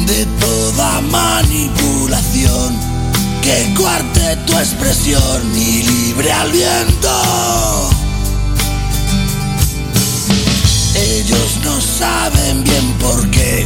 De 0.05 0.25
toda 0.39 1.01
manipulación 1.01 2.77
que 3.41 3.73
cuarte 3.79 4.37
tu 4.45 4.53
expresión 4.53 5.41
y 5.55 5.83
libre 5.83 6.31
al 6.31 6.51
viento. 6.51 7.89
Ellos 10.93 11.57
no 11.63 11.81
saben 11.81 12.63
bien 12.63 12.93
por 12.99 13.27
qué 13.31 13.65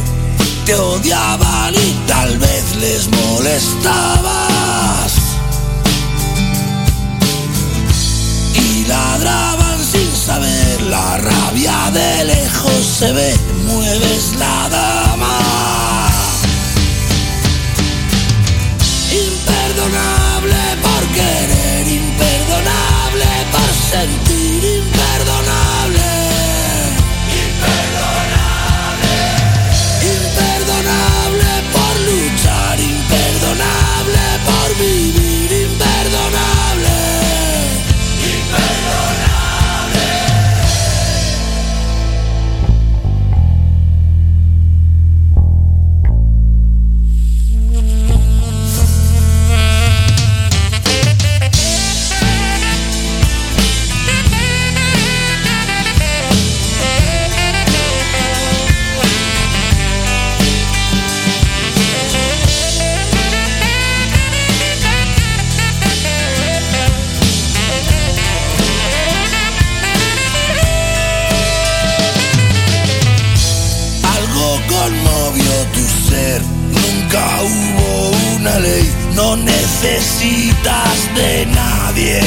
te 0.64 0.74
odiaban 0.74 1.74
y 1.74 1.92
tal 2.06 2.38
vez 2.38 2.76
les 2.76 3.06
molestabas. 3.08 5.17
Ladraban 8.88 9.84
sin 9.84 10.10
saber 10.16 10.80
la 10.82 11.18
rabia 11.18 11.90
de 11.92 12.24
lejos 12.24 12.84
se 12.98 13.12
ve 13.12 13.34
mueves 13.66 14.34
la 14.38 14.68
dama. 14.70 15.38
Imperdonable 19.26 20.62
por 20.82 21.02
querer 21.18 21.86
imperdonable 21.88 23.30
por 23.52 23.70
sentir 23.92 24.64
imperdonable 24.64 25.67
de 81.18 81.46
nadie. 81.46 82.20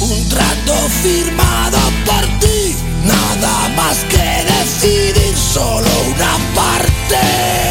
Un 0.00 0.28
trato 0.28 0.74
firmado 1.02 1.78
por 2.06 2.24
ti, 2.40 2.74
nada 3.04 3.68
más 3.76 3.98
que 4.12 4.44
decidir 4.52 5.36
solo 5.36 5.90
una 6.14 6.38
parte. 6.54 7.63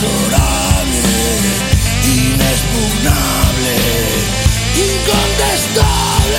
Inexorable, 0.00 0.92
inexpugnable, 2.04 3.76
incontestable. 4.76 6.38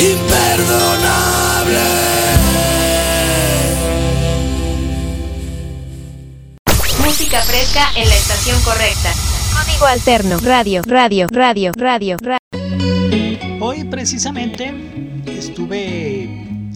Imperdonable. 0.00 1.80
Música 7.04 7.42
fresca 7.42 7.92
en 7.96 8.08
la 8.08 8.14
estación 8.16 8.58
correcta. 8.62 9.12
Código 9.64 9.86
Alterno, 9.86 10.38
radio, 10.38 10.82
radio, 10.84 11.26
radio, 11.30 11.70
radio, 11.76 12.16
radio. 12.20 12.38
Hoy 13.60 13.84
precisamente 13.84 14.74
estuve 15.26 16.28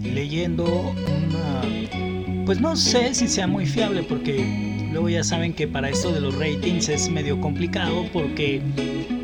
leyendo 0.04 0.64
una... 0.64 2.44
Pues 2.44 2.60
no 2.60 2.76
sé 2.76 3.12
si 3.12 3.26
sea 3.26 3.48
muy 3.48 3.66
fiable 3.66 4.04
porque 4.04 4.88
luego 4.92 5.08
ya 5.08 5.24
saben 5.24 5.52
que 5.52 5.66
para 5.66 5.88
esto 5.90 6.12
de 6.12 6.20
los 6.20 6.36
ratings 6.36 6.88
es 6.88 7.10
medio 7.10 7.40
complicado 7.40 8.04
porque 8.12 8.62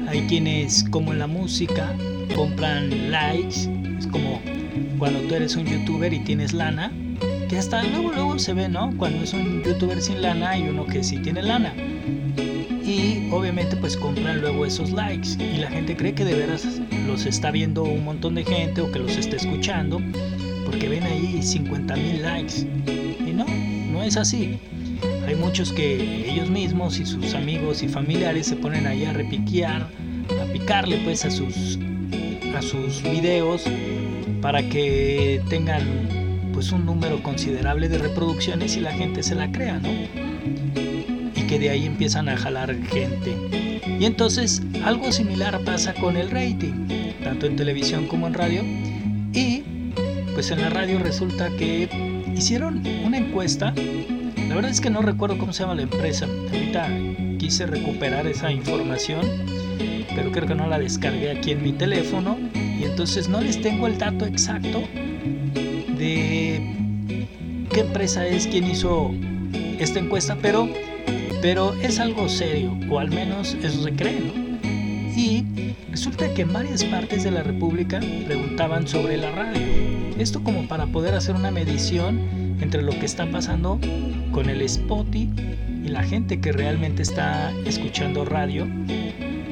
hay 0.09 0.23
quienes 0.23 0.83
como 0.91 1.13
en 1.13 1.21
la 1.21 1.29
música 1.29 1.95
compran 2.35 3.13
likes, 3.13 3.71
es 3.97 4.09
como 4.09 4.43
cuando 4.99 5.21
tú 5.29 5.37
eres 5.37 5.55
un 5.55 5.67
youtuber 5.67 6.13
y 6.13 6.19
tienes 6.19 6.53
lana, 6.53 6.91
que 7.49 7.59
hasta 7.59 7.85
luego 7.85 8.11
luego 8.11 8.39
se 8.41 8.55
ve, 8.55 8.69
¿no? 8.69 8.93
Cuando 8.97 9.23
es 9.23 9.33
un 9.33 9.63
youtuber 9.63 10.03
sin 10.03 10.21
lana 10.21 10.59
y 10.59 10.63
uno 10.69 10.85
que 10.85 11.05
sí 11.05 11.19
tiene 11.19 11.43
lana. 11.43 11.73
Y 12.93 13.29
obviamente 13.31 13.75
pues 13.77 13.97
compran 13.97 14.43
luego 14.43 14.67
esos 14.67 14.91
likes 14.93 15.31
y 15.39 15.57
la 15.57 15.71
gente 15.71 15.97
cree 15.97 16.13
que 16.13 16.27
de 16.27 16.35
veras 16.35 16.67
los 17.07 17.25
está 17.25 17.51
viendo 17.51 17.85
un 17.85 18.05
montón 18.05 18.35
de 18.35 18.45
gente 18.45 18.83
o 18.83 18.93
que 18.93 18.99
los 18.99 19.17
está 19.17 19.37
escuchando 19.37 19.99
porque 20.67 20.91
ven 20.91 21.03
ahí 21.05 21.43
50 21.43 21.97
mil 21.97 22.21
likes. 22.21 22.67
Y 23.27 23.33
no, 23.33 23.47
no 23.91 24.03
es 24.03 24.19
así. 24.19 24.59
Hay 25.27 25.35
muchos 25.37 25.73
que 25.73 26.31
ellos 26.31 26.51
mismos 26.51 26.99
y 26.99 27.07
sus 27.07 27.33
amigos 27.33 27.83
y 27.83 27.89
familiares 27.89 28.49
se 28.49 28.57
ponen 28.57 28.87
ahí 28.87 29.07
a 29.07 29.15
repiquear, 29.15 29.89
a 30.43 30.53
picarle 30.53 30.99
pues 30.99 31.25
a 31.25 31.31
sus 31.31 31.79
a 32.55 32.61
sus 32.61 33.03
videos 33.03 33.65
para 34.43 34.69
que 34.69 35.41
tengan 35.49 35.83
pues 36.53 36.73
un 36.73 36.85
número 36.85 37.23
considerable 37.23 37.89
de 37.89 37.97
reproducciones 37.97 38.77
y 38.77 38.81
la 38.81 38.93
gente 38.93 39.23
se 39.23 39.35
la 39.35 39.51
crea, 39.51 39.79
¿no? 39.79 40.92
Que 41.53 41.59
de 41.59 41.69
ahí 41.69 41.85
empiezan 41.85 42.31
a 42.31 42.37
jalar 42.39 42.75
gente. 42.85 43.37
Y 44.01 44.07
entonces 44.07 44.63
algo 44.87 45.13
similar 45.13 45.61
pasa 45.67 45.93
con 45.93 46.17
el 46.17 46.31
rating, 46.31 46.89
tanto 47.23 47.45
en 47.45 47.57
televisión 47.57 48.07
como 48.07 48.27
en 48.27 48.33
radio. 48.33 48.63
Y 49.35 49.63
pues 50.33 50.51
en 50.51 50.63
la 50.63 50.71
radio 50.71 50.99
resulta 50.99 51.51
que 51.51 51.91
hicieron 52.35 52.83
una 53.05 53.19
encuesta. 53.19 53.75
La 54.49 54.55
verdad 54.55 54.71
es 54.71 54.81
que 54.81 54.89
no 54.89 55.03
recuerdo 55.03 55.37
cómo 55.37 55.53
se 55.53 55.65
llama 55.65 55.75
la 55.75 55.83
empresa. 55.83 56.25
Ahorita 56.25 56.89
quise 57.39 57.67
recuperar 57.67 58.27
esa 58.27 58.51
información, 58.51 59.21
pero 60.15 60.33
creo 60.33 60.49
que 60.49 60.55
no 60.55 60.67
la 60.69 60.79
descargué 60.79 61.33
aquí 61.33 61.51
en 61.51 61.63
mi 61.63 61.75
teléfono. 61.75 62.39
Y 62.55 62.85
entonces 62.85 63.29
no 63.29 63.43
les 63.43 63.61
tengo 63.61 63.87
el 63.87 63.99
dato 63.99 64.25
exacto 64.25 64.85
de 65.99 66.63
qué 67.71 67.81
empresa 67.81 68.27
es 68.27 68.47
quien 68.47 68.71
hizo 68.71 69.11
esta 69.79 69.99
encuesta, 69.99 70.39
pero, 70.41 70.67
pero 71.43 71.75
es 71.83 71.99
algo 71.99 72.29
serio, 72.29 72.79
o 72.89 73.01
al 73.01 73.11
menos 73.11 73.55
eso 73.63 73.83
se 73.83 73.93
cree, 73.93 74.21
¿no? 74.21 74.33
Y 75.15 75.45
resulta 75.91 76.33
que 76.33 76.43
en 76.43 76.53
varias 76.53 76.85
partes 76.85 77.25
de 77.25 77.33
la 77.33 77.43
República 77.43 78.01
preguntaban 78.25 78.87
sobre 78.87 79.17
la 79.17 79.33
radio. 79.33 79.61
Esto 80.19 80.43
como 80.45 80.69
para 80.69 80.87
poder 80.87 81.15
hacer 81.15 81.35
una 81.35 81.51
medición 81.51 82.21
entre 82.61 82.83
lo 82.83 82.93
que 82.93 83.07
está 83.07 83.29
pasando 83.31 83.81
con 84.31 84.49
el 84.49 84.63
Spotify 84.63 85.29
y 85.85 85.89
la 85.89 86.05
gente 86.05 86.41
que 86.41 86.53
realmente 86.53 87.03
está 87.03 87.53
escuchando 87.67 88.25
radio. 88.25 88.69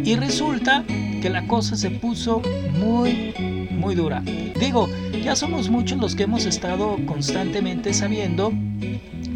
Y 0.02 0.14
resulta 0.14 0.84
que 1.20 1.28
la 1.28 1.46
cosa 1.48 1.76
se 1.76 1.90
puso 1.90 2.40
muy, 2.78 3.68
muy 3.70 3.96
dura. 3.96 4.22
Digo, 4.58 4.88
ya 5.24 5.34
somos 5.34 5.68
muchos 5.68 5.98
los 5.98 6.14
que 6.14 6.22
hemos 6.22 6.46
estado 6.46 6.96
constantemente 7.04 7.92
sabiendo 7.92 8.52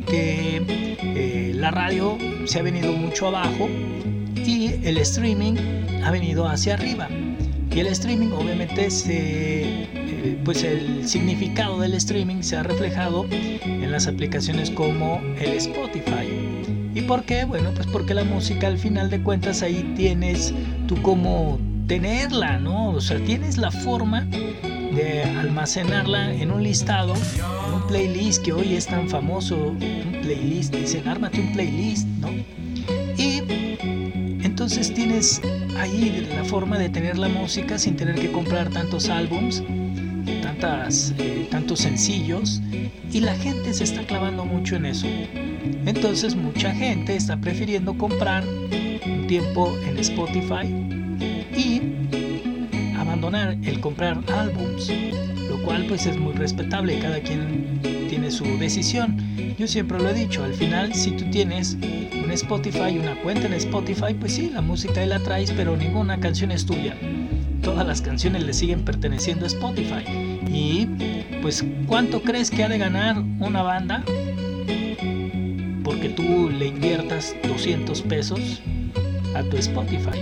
que 0.06 0.62
eh, 1.02 1.52
la 1.54 1.70
radio 1.70 2.16
se 2.46 2.58
ha 2.58 2.62
venido 2.62 2.92
mucho 2.92 3.28
abajo 3.28 3.68
y 4.36 4.74
el 4.84 4.98
streaming 4.98 5.54
ha 6.04 6.10
venido 6.10 6.46
hacia 6.46 6.74
arriba. 6.74 7.08
Y 7.74 7.80
el 7.80 7.88
streaming 7.88 8.30
obviamente 8.32 8.90
se, 8.90 9.62
eh, 9.94 10.38
pues 10.44 10.62
el 10.62 11.08
significado 11.08 11.80
del 11.80 11.94
streaming 11.94 12.42
se 12.42 12.56
ha 12.56 12.62
reflejado 12.62 13.26
en 13.30 13.90
las 13.90 14.06
aplicaciones 14.06 14.70
como 14.70 15.20
el 15.40 15.54
Spotify. 15.54 16.28
¿Y 16.94 17.00
por 17.02 17.24
qué? 17.24 17.44
Bueno, 17.44 17.72
pues 17.74 17.88
porque 17.88 18.14
la 18.14 18.22
música 18.22 18.68
al 18.68 18.78
final 18.78 19.10
de 19.10 19.20
cuentas 19.20 19.62
ahí 19.62 19.92
tienes 19.96 20.54
tú 20.86 21.00
como 21.02 21.58
tenerla, 21.88 22.58
¿no? 22.58 22.90
O 22.90 23.00
sea, 23.00 23.18
tienes 23.18 23.56
la 23.56 23.72
forma 23.72 24.26
de 24.94 25.24
almacenarla 25.24 26.32
en 26.32 26.52
un 26.52 26.62
listado, 26.62 27.14
en 27.14 27.74
un 27.74 27.86
playlist 27.88 28.44
que 28.44 28.52
hoy 28.52 28.74
es 28.74 28.86
tan 28.86 29.08
famoso, 29.08 29.74
playlist, 30.24 30.74
dicen, 30.74 31.06
ármate 31.06 31.38
un 31.40 31.52
playlist, 31.52 32.06
¿no? 32.20 32.30
Y 33.18 33.42
entonces 34.42 34.92
tienes 34.94 35.42
ahí 35.78 36.26
la 36.34 36.44
forma 36.44 36.78
de 36.78 36.88
tener 36.88 37.18
la 37.18 37.28
música 37.28 37.78
sin 37.78 37.94
tener 37.94 38.14
que 38.14 38.32
comprar 38.32 38.70
tantos 38.70 39.10
álbums, 39.10 39.62
tantas, 40.42 41.12
eh, 41.18 41.46
tantos 41.50 41.80
sencillos, 41.80 42.62
y 43.12 43.20
la 43.20 43.34
gente 43.36 43.74
se 43.74 43.84
está 43.84 44.02
clavando 44.06 44.46
mucho 44.46 44.76
en 44.76 44.86
eso. 44.86 45.06
Entonces 45.84 46.34
mucha 46.34 46.72
gente 46.72 47.16
está 47.16 47.36
prefiriendo 47.36 47.96
comprar 47.98 48.44
un 49.06 49.26
tiempo 49.26 49.76
en 49.86 49.98
Spotify 49.98 50.66
y 51.54 51.82
abandonar 52.96 53.58
el 53.62 53.80
comprar 53.80 54.18
álbums, 54.32 54.90
lo 55.50 55.62
cual 55.62 55.84
pues 55.86 56.06
es 56.06 56.16
muy 56.16 56.32
respetable, 56.32 56.98
cada 56.98 57.20
quien 57.20 57.93
su 58.30 58.44
decisión. 58.58 59.16
Yo 59.58 59.66
siempre 59.66 59.98
lo 59.98 60.08
he 60.08 60.14
dicho, 60.14 60.44
al 60.44 60.54
final 60.54 60.94
si 60.94 61.12
tú 61.12 61.24
tienes 61.30 61.76
un 62.22 62.30
Spotify, 62.30 62.98
una 62.98 63.20
cuenta 63.22 63.46
en 63.46 63.54
Spotify, 63.54 64.14
pues 64.18 64.34
sí, 64.34 64.50
la 64.52 64.60
música 64.60 65.00
ahí 65.00 65.08
la 65.08 65.20
traes, 65.20 65.52
pero 65.52 65.76
ninguna 65.76 66.18
canción 66.20 66.50
es 66.50 66.66
tuya. 66.66 66.96
Todas 67.62 67.86
las 67.86 68.00
canciones 68.00 68.44
le 68.44 68.52
siguen 68.52 68.84
perteneciendo 68.84 69.44
a 69.44 69.48
Spotify. 69.48 70.04
Y 70.50 70.86
pues 71.42 71.64
¿cuánto 71.86 72.22
crees 72.22 72.50
que 72.50 72.64
ha 72.64 72.68
de 72.68 72.78
ganar 72.78 73.18
una 73.40 73.62
banda? 73.62 74.02
Porque 75.82 76.08
tú 76.10 76.50
le 76.50 76.66
inviertas 76.66 77.34
200 77.46 78.02
pesos 78.02 78.62
a 79.34 79.42
tu 79.42 79.56
Spotify. 79.56 80.20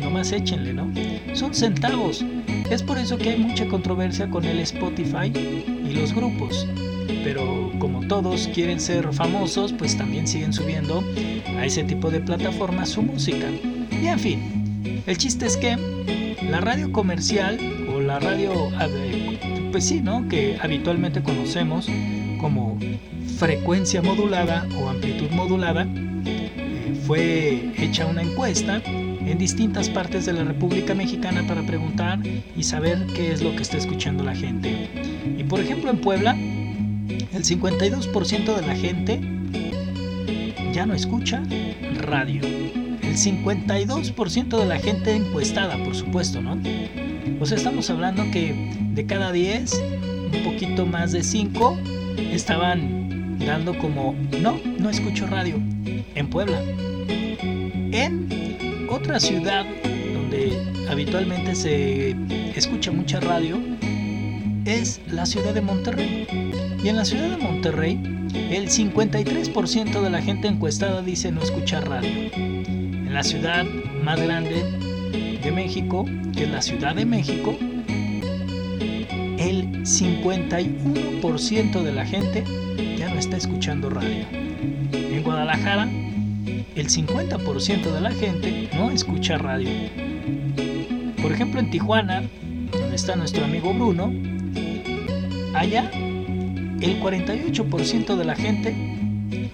Nomás 0.00 0.32
échenle, 0.32 0.72
¿no? 0.72 0.90
Son 1.34 1.54
centavos. 1.54 2.24
Es 2.70 2.82
por 2.82 2.98
eso 2.98 3.18
que 3.18 3.30
hay 3.30 3.38
mucha 3.38 3.66
controversia 3.66 4.28
con 4.30 4.44
el 4.44 4.58
Spotify 4.60 5.32
y 5.34 5.92
los 5.92 6.14
grupos. 6.14 6.66
Pero 7.24 7.72
como 7.78 8.06
todos 8.06 8.48
quieren 8.54 8.80
ser 8.80 9.12
famosos, 9.12 9.72
pues 9.72 9.96
también 9.96 10.26
siguen 10.26 10.52
subiendo 10.52 11.02
a 11.56 11.64
ese 11.64 11.84
tipo 11.84 12.10
de 12.10 12.20
plataformas 12.20 12.90
su 12.90 13.02
música. 13.02 13.48
Y 13.90 14.06
en 14.06 14.18
fin, 14.18 15.02
el 15.06 15.18
chiste 15.18 15.46
es 15.46 15.56
que 15.56 15.76
la 16.50 16.60
radio 16.60 16.92
comercial 16.92 17.58
o 17.94 18.00
la 18.00 18.18
radio, 18.20 18.70
pues 19.72 19.84
sí, 19.84 20.00
¿no? 20.00 20.28
Que 20.28 20.56
habitualmente 20.60 21.22
conocemos 21.22 21.88
como 22.40 22.78
frecuencia 23.38 24.02
modulada 24.02 24.66
o 24.80 24.88
amplitud 24.88 25.30
modulada, 25.30 25.86
eh, 26.24 26.94
fue 27.06 27.72
hecha 27.76 28.06
una 28.06 28.22
encuesta 28.22 28.82
en 28.84 29.38
distintas 29.38 29.90
partes 29.90 30.24
de 30.26 30.32
la 30.32 30.44
República 30.44 30.94
Mexicana 30.94 31.44
para 31.46 31.62
preguntar 31.62 32.18
y 32.56 32.62
saber 32.62 33.06
qué 33.14 33.32
es 33.32 33.42
lo 33.42 33.54
que 33.54 33.62
está 33.62 33.76
escuchando 33.76 34.24
la 34.24 34.34
gente. 34.34 34.88
Y 35.36 35.44
por 35.44 35.60
ejemplo 35.60 35.90
en 35.90 36.00
Puebla, 36.00 36.36
el 37.32 37.44
52% 37.44 38.56
de 38.56 38.66
la 38.66 38.74
gente 38.74 39.20
ya 40.72 40.86
no 40.86 40.94
escucha 40.94 41.42
radio. 41.94 42.42
El 42.44 43.16
52% 43.16 44.58
de 44.58 44.66
la 44.66 44.78
gente 44.78 45.14
encuestada, 45.14 45.76
por 45.82 45.94
supuesto, 45.94 46.40
¿no? 46.40 46.58
O 47.40 47.46
sea, 47.46 47.56
estamos 47.56 47.88
hablando 47.90 48.30
que 48.30 48.54
de 48.92 49.06
cada 49.06 49.32
10, 49.32 49.82
un 50.34 50.44
poquito 50.44 50.86
más 50.86 51.12
de 51.12 51.22
5 51.22 51.78
estaban 52.32 53.38
dando 53.38 53.76
como, 53.78 54.14
no, 54.40 54.60
no 54.78 54.90
escucho 54.90 55.26
radio, 55.26 55.56
en 56.14 56.30
Puebla. 56.30 56.60
En 57.92 58.86
otra 58.90 59.20
ciudad 59.20 59.64
donde 60.12 60.86
habitualmente 60.90 61.54
se 61.54 62.16
escucha 62.54 62.90
mucha 62.90 63.20
radio 63.20 63.58
es 64.64 65.00
la 65.08 65.24
ciudad 65.24 65.54
de 65.54 65.60
Monterrey. 65.60 66.47
Y 66.82 66.88
en 66.88 66.96
la 66.96 67.04
ciudad 67.04 67.30
de 67.30 67.36
Monterrey, 67.36 68.00
el 68.50 68.68
53% 68.68 70.00
de 70.00 70.10
la 70.10 70.22
gente 70.22 70.48
encuestada 70.48 71.02
dice 71.02 71.30
no 71.32 71.42
escuchar 71.42 71.88
radio. 71.88 72.30
En 72.34 73.12
la 73.12 73.22
ciudad 73.22 73.64
más 74.04 74.20
grande 74.20 74.64
de 75.42 75.50
México, 75.50 76.04
que 76.36 76.44
es 76.44 76.50
la 76.50 76.62
Ciudad 76.62 76.94
de 76.94 77.04
México, 77.04 77.56
el 79.38 79.82
51% 79.82 81.82
de 81.82 81.92
la 81.92 82.06
gente 82.06 82.44
ya 82.96 83.08
no 83.08 83.18
está 83.18 83.36
escuchando 83.36 83.90
radio. 83.90 84.24
En 84.32 85.22
Guadalajara, 85.22 85.88
el 86.76 86.88
50% 86.88 87.92
de 87.92 88.00
la 88.00 88.12
gente 88.12 88.70
no 88.74 88.90
escucha 88.90 89.36
radio. 89.38 89.70
Por 91.20 91.32
ejemplo, 91.32 91.60
en 91.60 91.70
Tijuana, 91.70 92.22
donde 92.70 92.94
está 92.94 93.16
nuestro 93.16 93.44
amigo 93.44 93.74
Bruno, 93.74 94.12
allá 95.54 95.90
el 96.80 97.00
48% 97.00 98.16
de 98.16 98.24
la 98.24 98.36
gente 98.36 98.74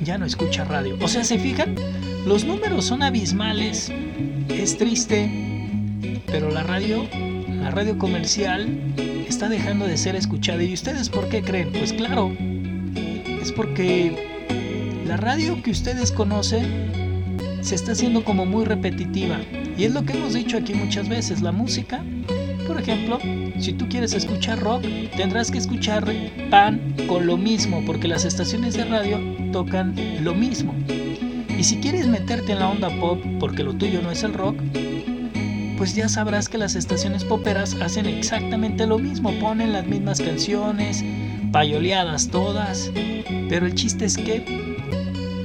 ya 0.00 0.18
no 0.18 0.26
escucha 0.26 0.64
radio. 0.64 0.96
O 1.00 1.08
sea, 1.08 1.24
¿se 1.24 1.38
fijan? 1.38 1.74
Los 2.26 2.44
números 2.44 2.84
son 2.84 3.02
abismales, 3.02 3.92
es 4.48 4.76
triste, 4.76 5.30
pero 6.26 6.50
la 6.50 6.62
radio, 6.62 7.06
la 7.48 7.70
radio 7.70 7.98
comercial, 7.98 8.68
está 9.28 9.48
dejando 9.48 9.86
de 9.86 9.96
ser 9.96 10.16
escuchada. 10.16 10.62
¿Y 10.62 10.72
ustedes 10.72 11.08
por 11.08 11.28
qué 11.28 11.42
creen? 11.42 11.72
Pues 11.72 11.92
claro, 11.92 12.32
es 13.42 13.52
porque 13.52 15.02
la 15.06 15.16
radio 15.16 15.62
que 15.62 15.70
ustedes 15.70 16.12
conocen 16.12 16.92
se 17.60 17.74
está 17.74 17.92
haciendo 17.92 18.24
como 18.24 18.46
muy 18.46 18.64
repetitiva. 18.64 19.38
Y 19.76 19.84
es 19.84 19.92
lo 19.92 20.04
que 20.04 20.12
hemos 20.12 20.34
dicho 20.34 20.56
aquí 20.56 20.74
muchas 20.74 21.08
veces, 21.08 21.42
la 21.42 21.52
música, 21.52 22.02
por 22.74 22.82
ejemplo, 22.82 23.20
si 23.60 23.72
tú 23.72 23.88
quieres 23.88 24.14
escuchar 24.14 24.58
rock, 24.58 24.84
tendrás 25.16 25.48
que 25.52 25.58
escuchar 25.58 26.12
pan 26.50 26.96
con 27.06 27.24
lo 27.24 27.36
mismo, 27.36 27.84
porque 27.86 28.08
las 28.08 28.24
estaciones 28.24 28.74
de 28.74 28.84
radio 28.84 29.20
tocan 29.52 29.94
lo 30.24 30.34
mismo. 30.34 30.74
Y 31.56 31.62
si 31.62 31.76
quieres 31.76 32.08
meterte 32.08 32.50
en 32.50 32.58
la 32.58 32.68
onda 32.68 32.90
pop 32.98 33.22
porque 33.38 33.62
lo 33.62 33.74
tuyo 33.74 34.02
no 34.02 34.10
es 34.10 34.24
el 34.24 34.34
rock, 34.34 34.56
pues 35.78 35.94
ya 35.94 36.08
sabrás 36.08 36.48
que 36.48 36.58
las 36.58 36.74
estaciones 36.74 37.22
poperas 37.22 37.76
hacen 37.80 38.06
exactamente 38.06 38.88
lo 38.88 38.98
mismo, 38.98 39.30
ponen 39.38 39.72
las 39.72 39.86
mismas 39.86 40.20
canciones, 40.20 41.04
payoleadas 41.52 42.26
todas, 42.26 42.90
pero 43.48 43.66
el 43.66 43.76
chiste 43.76 44.04
es 44.04 44.16
que 44.16 44.44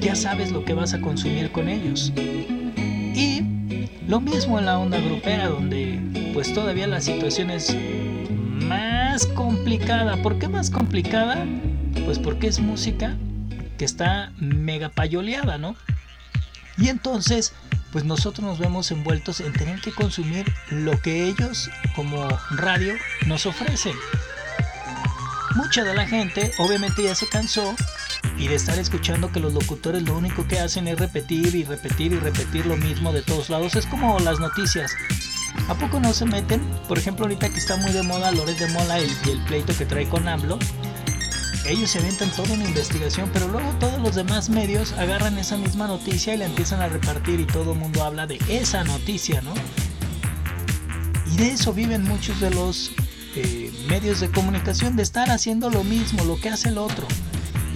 ya 0.01 0.15
sabes 0.15 0.51
lo 0.51 0.65
que 0.65 0.73
vas 0.73 0.95
a 0.95 0.99
consumir 0.99 1.51
con 1.51 1.69
ellos. 1.69 2.11
Y 3.13 3.43
lo 4.07 4.19
mismo 4.19 4.57
en 4.57 4.65
la 4.65 4.79
onda 4.79 4.99
grupera, 4.99 5.47
donde 5.47 5.99
pues 6.33 6.53
todavía 6.53 6.87
la 6.87 7.01
situación 7.01 7.49
es 7.51 7.75
más 8.67 9.25
complicada. 9.27 10.21
¿Por 10.21 10.39
qué 10.39 10.47
más 10.47 10.69
complicada? 10.69 11.45
Pues 12.05 12.19
porque 12.19 12.47
es 12.47 12.59
música 12.59 13.17
que 13.77 13.85
está 13.85 14.31
mega 14.37 14.89
payoleada, 14.89 15.57
¿no? 15.57 15.75
Y 16.77 16.87
entonces, 16.87 17.53
pues 17.91 18.05
nosotros 18.05 18.45
nos 18.45 18.59
vemos 18.59 18.91
envueltos 18.91 19.41
en 19.41 19.53
tener 19.53 19.81
que 19.81 19.91
consumir 19.91 20.45
lo 20.69 20.99
que 21.01 21.27
ellos 21.27 21.69
como 21.95 22.27
radio 22.51 22.93
nos 23.25 23.45
ofrecen. 23.45 23.95
Mucha 25.55 25.83
de 25.83 25.93
la 25.93 26.07
gente 26.07 26.51
obviamente 26.59 27.03
ya 27.03 27.15
se 27.15 27.27
cansó 27.27 27.75
y 28.37 28.47
de 28.47 28.55
estar 28.55 28.79
escuchando 28.79 29.31
que 29.31 29.39
los 29.39 29.53
locutores 29.53 30.03
lo 30.03 30.17
único 30.17 30.47
que 30.47 30.59
hacen 30.59 30.87
es 30.87 30.97
repetir 30.97 31.55
y 31.55 31.63
repetir 31.63 32.13
y 32.13 32.19
repetir 32.19 32.65
lo 32.65 32.77
mismo 32.77 33.11
de 33.11 33.21
todos 33.21 33.49
lados. 33.49 33.75
Es 33.75 33.85
como 33.85 34.19
las 34.19 34.39
noticias. 34.39 34.91
¿A 35.67 35.75
poco 35.75 35.99
no 35.99 36.13
se 36.13 36.25
meten? 36.25 36.61
Por 36.87 36.97
ejemplo, 36.97 37.25
ahorita 37.25 37.49
que 37.49 37.57
está 37.57 37.77
muy 37.77 37.91
de 37.91 38.03
moda 38.03 38.31
Lores 38.31 38.59
de 38.59 38.67
Mola 38.69 38.99
y 38.99 39.29
el 39.29 39.43
pleito 39.45 39.75
que 39.77 39.85
trae 39.85 40.07
con 40.07 40.27
AMLO 40.27 40.57
ellos 41.69 41.91
se 41.91 41.99
aventan 41.99 42.29
toda 42.31 42.53
una 42.53 42.63
investigación, 42.63 43.29
pero 43.31 43.47
luego 43.47 43.69
todos 43.79 44.01
los 44.01 44.15
demás 44.15 44.49
medios 44.49 44.93
agarran 44.93 45.37
esa 45.37 45.55
misma 45.55 45.87
noticia 45.87 46.33
y 46.33 46.37
la 46.37 46.45
empiezan 46.45 46.81
a 46.81 46.87
repartir 46.87 47.39
y 47.39 47.45
todo 47.45 47.73
el 47.73 47.79
mundo 47.79 48.03
habla 48.03 48.25
de 48.25 48.39
esa 48.47 48.83
noticia, 48.83 49.41
¿no? 49.41 49.53
Y 51.31 51.37
de 51.37 51.51
eso 51.51 51.71
viven 51.73 52.03
muchos 52.03 52.39
de 52.39 52.49
los 52.49 52.91
eh, 53.35 53.71
medios 53.87 54.19
de 54.19 54.31
comunicación, 54.31 54.95
de 54.95 55.03
estar 55.03 55.29
haciendo 55.29 55.69
lo 55.69 55.83
mismo, 55.83 56.23
lo 56.23 56.39
que 56.39 56.49
hace 56.49 56.69
el 56.69 56.79
otro. 56.79 57.07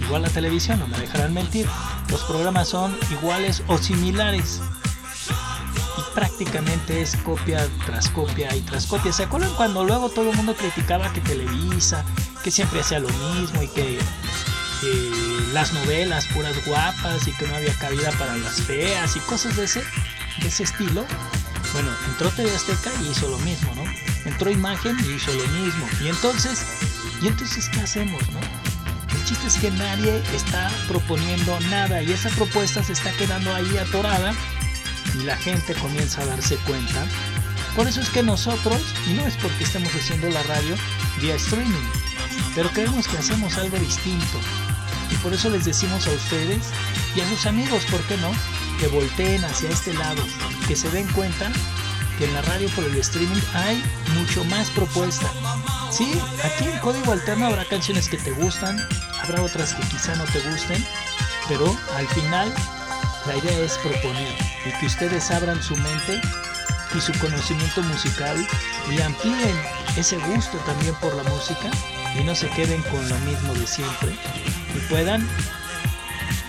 Igual 0.04 0.22
la 0.22 0.30
televisión, 0.30 0.80
no 0.80 0.88
me 0.88 0.98
dejarán 0.98 1.32
mentir, 1.32 1.66
los 2.10 2.24
programas 2.24 2.68
son 2.68 2.96
iguales 3.12 3.62
o 3.68 3.78
similares. 3.78 4.60
Prácticamente 6.14 7.02
es 7.02 7.16
copia 7.16 7.66
tras 7.86 8.08
copia 8.08 8.54
y 8.54 8.60
tras 8.60 8.86
copia. 8.86 9.12
¿Se 9.12 9.24
acuerdan 9.24 9.52
cuando 9.56 9.84
luego 9.84 10.08
todo 10.08 10.30
el 10.30 10.36
mundo 10.36 10.54
criticaba 10.54 11.12
que 11.12 11.20
Televisa, 11.20 12.04
que 12.42 12.50
siempre 12.50 12.80
hacía 12.80 13.00
lo 13.00 13.08
mismo 13.08 13.62
y 13.62 13.68
que 13.68 13.98
las 15.52 15.72
novelas 15.72 16.26
puras 16.26 16.54
guapas 16.66 17.26
y 17.26 17.32
que 17.32 17.46
no 17.46 17.54
había 17.56 17.72
cabida 17.74 18.10
para 18.12 18.36
las 18.36 18.60
feas 18.62 19.16
y 19.16 19.20
cosas 19.20 19.56
de 19.56 19.64
ese, 19.64 19.82
de 20.40 20.48
ese 20.48 20.64
estilo. 20.64 21.04
Bueno, 21.72 21.90
entró 22.08 22.30
TV 22.30 22.54
Azteca 22.54 22.90
y 23.02 23.08
hizo 23.08 23.28
lo 23.28 23.38
mismo, 23.38 23.74
¿no? 23.74 23.84
Entró 24.24 24.50
Imagen 24.50 24.96
y 25.04 25.12
hizo 25.12 25.32
lo 25.32 25.46
mismo. 25.48 25.88
Y 26.02 26.08
entonces, 26.08 26.64
¿y 27.22 27.28
entonces 27.28 27.68
qué 27.68 27.80
hacemos, 27.80 28.20
no? 28.30 28.40
El 29.14 29.24
chiste 29.24 29.46
es 29.46 29.56
que 29.56 29.70
nadie 29.70 30.22
está 30.34 30.70
proponiendo 30.88 31.58
nada 31.70 32.02
y 32.02 32.12
esa 32.12 32.28
propuesta 32.30 32.82
se 32.84 32.92
está 32.92 33.10
quedando 33.12 33.54
ahí 33.54 33.78
atorada 33.78 34.34
y 35.14 35.24
la 35.24 35.36
gente 35.36 35.74
comienza 35.74 36.22
a 36.22 36.26
darse 36.26 36.56
cuenta. 36.58 37.06
Por 37.76 37.88
eso 37.88 38.00
es 38.00 38.08
que 38.10 38.22
nosotros, 38.22 38.80
y 39.08 39.14
no 39.14 39.26
es 39.26 39.36
porque 39.36 39.64
estemos 39.64 39.92
haciendo 39.94 40.28
la 40.30 40.42
radio 40.44 40.76
vía 41.20 41.34
streaming, 41.34 41.86
pero 42.54 42.70
creemos 42.70 43.08
que 43.08 43.18
hacemos 43.18 43.56
algo 43.58 43.76
distinto. 43.78 44.38
Y 45.10 45.16
por 45.16 45.32
eso 45.32 45.50
les 45.50 45.64
decimos 45.64 46.06
a 46.06 46.10
ustedes 46.10 46.66
y 47.14 47.20
a 47.20 47.28
sus 47.28 47.46
amigos, 47.46 47.84
¿por 47.90 48.00
qué 48.02 48.16
no? 48.16 48.30
Que 48.78 48.88
volteen 48.88 49.44
hacia 49.44 49.70
este 49.70 49.92
lado, 49.94 50.22
que 50.66 50.76
se 50.76 50.90
den 50.90 51.06
cuenta 51.08 51.50
que 52.18 52.26
en 52.26 52.34
la 52.34 52.42
radio 52.42 52.68
por 52.70 52.84
el 52.84 52.96
streaming 52.98 53.42
hay 53.54 53.82
mucho 54.14 54.44
más 54.44 54.70
propuesta. 54.70 55.30
Sí, 55.90 56.20
aquí 56.44 56.64
en 56.64 56.78
Código 56.78 57.12
Alterno 57.12 57.46
habrá 57.46 57.64
canciones 57.64 58.08
que 58.08 58.18
te 58.18 58.30
gustan, 58.32 58.78
habrá 59.22 59.42
otras 59.42 59.74
que 59.74 59.82
quizá 59.88 60.14
no 60.14 60.24
te 60.24 60.40
gusten, 60.40 60.84
pero 61.48 61.76
al 61.96 62.06
final 62.08 62.52
la 63.26 63.36
idea 63.36 63.58
es 63.60 63.78
proponer 63.78 64.34
y 64.66 64.78
que 64.78 64.86
ustedes 64.86 65.30
abran 65.30 65.62
su 65.62 65.76
mente 65.76 66.20
y 66.94 67.00
su 67.00 67.12
conocimiento 67.18 67.82
musical 67.82 68.46
y 68.90 69.00
amplíen 69.00 69.56
ese 69.96 70.18
gusto 70.18 70.58
también 70.58 70.94
por 70.96 71.14
la 71.14 71.22
música 71.24 71.70
y 72.18 72.24
no 72.24 72.34
se 72.34 72.48
queden 72.50 72.82
con 72.82 73.08
lo 73.08 73.18
mismo 73.20 73.54
de 73.54 73.66
siempre 73.66 74.16
y 74.74 74.78
puedan 74.88 75.26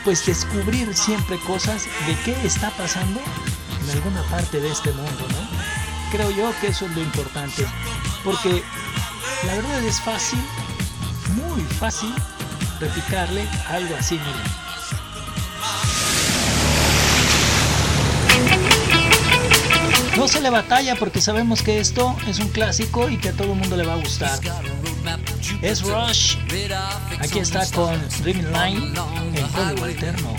pues 0.03 0.25
descubrir 0.25 0.93
siempre 0.95 1.37
cosas 1.39 1.85
de 2.05 2.15
qué 2.23 2.45
está 2.45 2.69
pasando 2.71 3.21
en 3.83 3.89
alguna 3.91 4.21
parte 4.23 4.59
de 4.59 4.69
este 4.69 4.91
mundo, 4.91 5.27
¿no? 5.29 6.11
Creo 6.11 6.29
yo 6.31 6.53
que 6.61 6.67
eso 6.67 6.85
es 6.85 6.91
lo 6.91 7.01
importante, 7.01 7.65
porque 8.23 8.63
la 9.45 9.55
verdad 9.55 9.83
es 9.83 9.99
fácil, 9.99 10.39
muy 11.35 11.61
fácil, 11.79 12.13
replicarle 12.79 13.47
algo 13.67 13.95
así, 13.95 14.15
miren. 14.19 14.64
No 20.25 20.31
se 20.31 20.41
le 20.41 20.49
batalla 20.49 20.95
porque 20.95 21.21
sabemos 21.21 21.61
que 21.61 21.79
esto 21.79 22.15
es 22.27 22.39
un 22.39 22.47
clásico 22.47 23.07
y 23.09 23.17
que 23.17 23.29
a 23.29 23.33
todo 23.33 23.53
el 23.53 23.59
mundo 23.59 23.77
le 23.77 23.85
va 23.85 23.93
a 23.93 23.97
gustar. 23.97 24.39
Es 25.61 25.83
Rush. 25.83 26.37
Aquí 27.19 27.37
está 27.37 27.63
con 27.69 28.01
Dreaming 28.23 28.51
Line 28.51 28.93
en 29.35 29.47
Código 29.49 29.85
Eterno. 29.85 30.35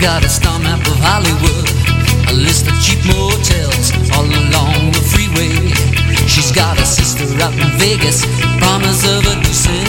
Got 0.00 0.24
a 0.24 0.28
star 0.28 0.58
map 0.60 0.80
of 0.86 0.96
Hollywood, 1.02 1.68
a 2.30 2.32
list 2.32 2.66
of 2.66 2.74
cheap 2.80 3.02
motels 3.04 3.92
all 4.14 4.24
along 4.24 4.92
the 4.92 5.02
freeway. 5.10 5.50
She's 6.26 6.52
got 6.52 6.80
a 6.80 6.86
sister 6.86 7.26
out 7.42 7.52
in 7.52 7.70
Vegas, 7.78 8.24
promise 8.58 9.04
of 9.04 9.26
a 9.26 9.34
decent 9.42 9.87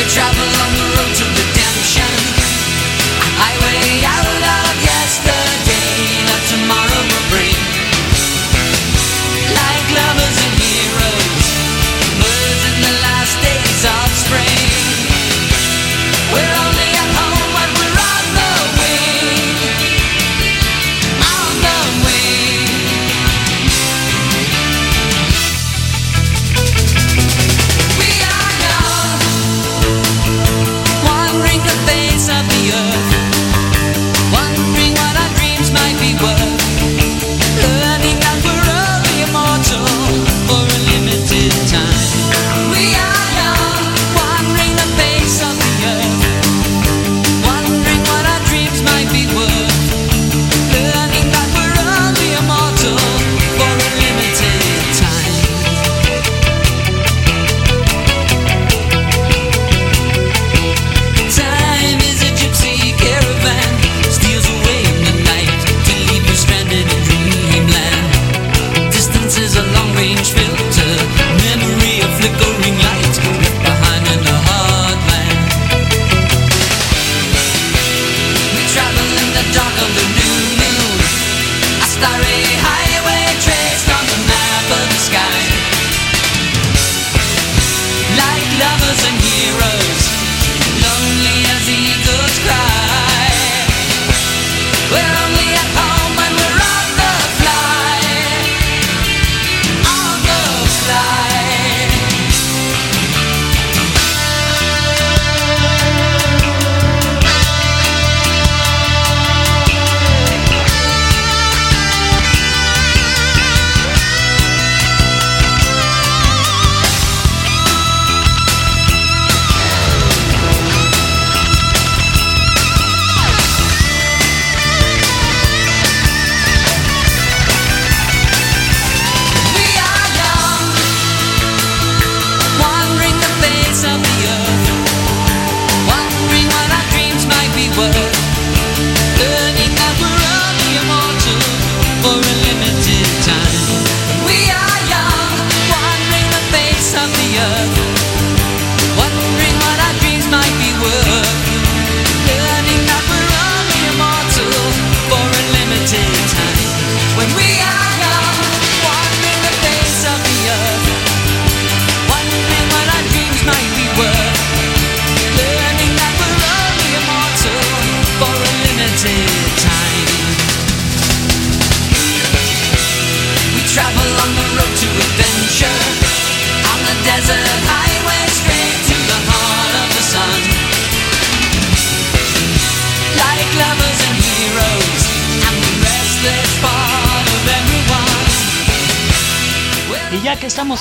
They 0.00 0.06
travel 0.08 0.48
on 0.64 0.79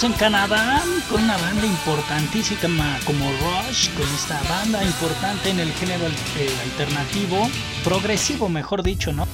en 0.03 0.13
Canadá, 0.13 0.81
con 1.09 1.23
una 1.23 1.37
banda 1.37 1.65
importantísima 1.65 2.99
como 3.05 3.25
Rush, 3.31 3.89
con 3.89 4.07
esta 4.15 4.39
banda 4.49 4.81
importante 4.83 5.49
en 5.49 5.59
el 5.59 5.73
género 5.73 6.05
eh, 6.37 6.49
alternativo, 6.63 7.49
progresivo 7.83 8.47
mejor 8.47 8.81
dicho, 8.81 9.11
¿no? 9.11 9.27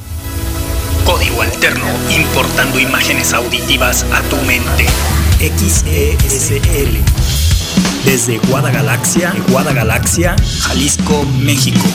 Código 1.05 1.43
Alterno, 1.43 1.85
importando 2.09 2.79
imágenes 2.79 3.33
auditivas 3.33 4.05
a 4.11 4.21
tu 4.23 4.37
mente. 4.37 4.85
XESL. 5.39 6.97
Desde 8.03 8.39
Guadagalaxia, 8.39 9.35
Guadagalaxia, 9.49 10.35
Jalisco, 10.61 11.25
México. 11.39 11.85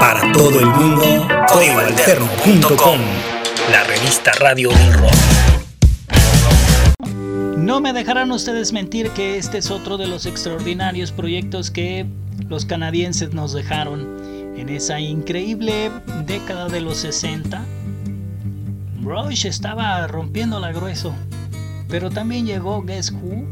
Para 0.00 0.32
todo 0.32 0.60
el 0.60 0.66
mundo, 0.66 1.28
códigoalterno.com. 1.48 3.00
La 3.70 3.84
revista 3.84 4.32
radio 4.32 4.70
del 4.70 4.94
rock. 4.94 5.37
No 7.78 7.82
me 7.82 7.92
dejarán 7.92 8.32
ustedes 8.32 8.72
mentir 8.72 9.10
que 9.10 9.38
este 9.38 9.58
es 9.58 9.70
otro 9.70 9.98
de 9.98 10.08
los 10.08 10.26
extraordinarios 10.26 11.12
proyectos 11.12 11.70
que 11.70 12.06
los 12.48 12.64
canadienses 12.64 13.32
nos 13.32 13.52
dejaron 13.52 14.18
en 14.56 14.68
esa 14.68 14.98
increíble 14.98 15.92
década 16.26 16.68
de 16.68 16.80
los 16.80 16.96
60. 16.96 17.64
Rush 19.00 19.46
estaba 19.46 20.04
rompiéndola 20.08 20.72
grueso, 20.72 21.14
pero 21.88 22.10
también 22.10 22.46
llegó 22.46 22.82
Guess 22.82 23.12
Who 23.12 23.46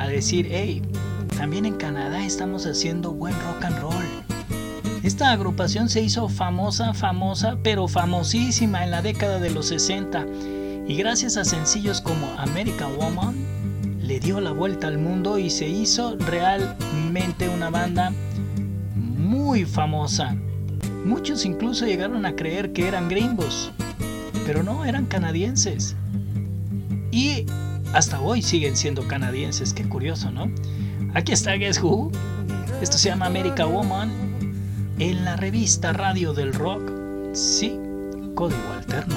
a 0.00 0.08
decir, 0.08 0.48
hey, 0.50 0.82
también 1.36 1.64
en 1.64 1.76
Canadá 1.76 2.26
estamos 2.26 2.66
haciendo 2.66 3.12
buen 3.12 3.34
rock 3.34 3.66
and 3.66 3.78
roll. 3.78 4.04
Esta 5.04 5.30
agrupación 5.30 5.88
se 5.88 6.00
hizo 6.00 6.28
famosa, 6.28 6.92
famosa, 6.92 7.56
pero 7.62 7.86
famosísima 7.86 8.82
en 8.82 8.90
la 8.90 9.00
década 9.00 9.38
de 9.38 9.50
los 9.50 9.66
60 9.66 10.26
y 10.88 10.96
gracias 10.96 11.36
a 11.36 11.44
sencillos 11.44 12.00
como 12.00 12.26
American 12.36 12.96
Woman 12.96 13.59
le 14.10 14.18
dio 14.18 14.40
la 14.40 14.50
vuelta 14.50 14.88
al 14.88 14.98
mundo 14.98 15.38
y 15.38 15.50
se 15.50 15.68
hizo 15.68 16.16
realmente 16.16 17.48
una 17.48 17.70
banda 17.70 18.12
muy 18.96 19.64
famosa. 19.64 20.34
Muchos 21.04 21.44
incluso 21.44 21.86
llegaron 21.86 22.26
a 22.26 22.34
creer 22.34 22.72
que 22.72 22.88
eran 22.88 23.08
gringos, 23.08 23.70
pero 24.44 24.64
no, 24.64 24.84
eran 24.84 25.06
canadienses. 25.06 25.94
Y 27.12 27.46
hasta 27.92 28.20
hoy 28.20 28.42
siguen 28.42 28.76
siendo 28.76 29.06
canadienses, 29.06 29.72
qué 29.72 29.84
curioso, 29.88 30.32
¿no? 30.32 30.50
Aquí 31.14 31.30
está 31.30 31.52
Guess 31.52 31.80
Who. 31.80 32.10
Esto 32.82 32.98
se 32.98 33.10
llama 33.10 33.26
American 33.26 33.72
Woman 33.72 34.10
en 34.98 35.24
la 35.24 35.36
revista 35.36 35.92
Radio 35.92 36.32
del 36.32 36.52
Rock. 36.52 36.90
Sí, 37.32 37.78
código 38.34 38.72
alterno. 38.76 39.14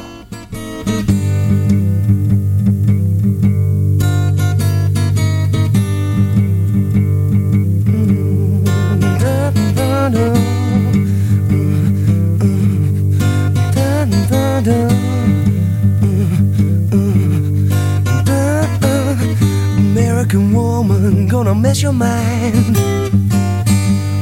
American 19.94 20.54
woman 20.54 21.28
gonna 21.28 21.56
mess 21.56 21.82
your 21.82 21.94
mind. 21.94 22.78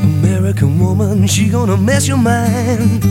American 0.04 0.78
woman, 0.80 1.26
she 1.26 1.50
gonna 1.50 1.78
mess 1.78 2.08
your 2.08 2.18
mind. 2.18 3.04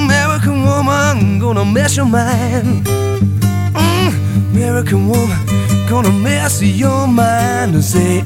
American 0.00 0.62
woman 0.64 1.40
gonna 1.40 1.64
mess 1.64 1.96
your 1.96 2.06
mind. 2.06 2.86
American 4.52 5.08
woman 5.08 5.38
gonna 5.88 6.12
mess 6.12 6.62
your 6.62 7.08
mind. 7.08 7.82
Say 7.82 8.22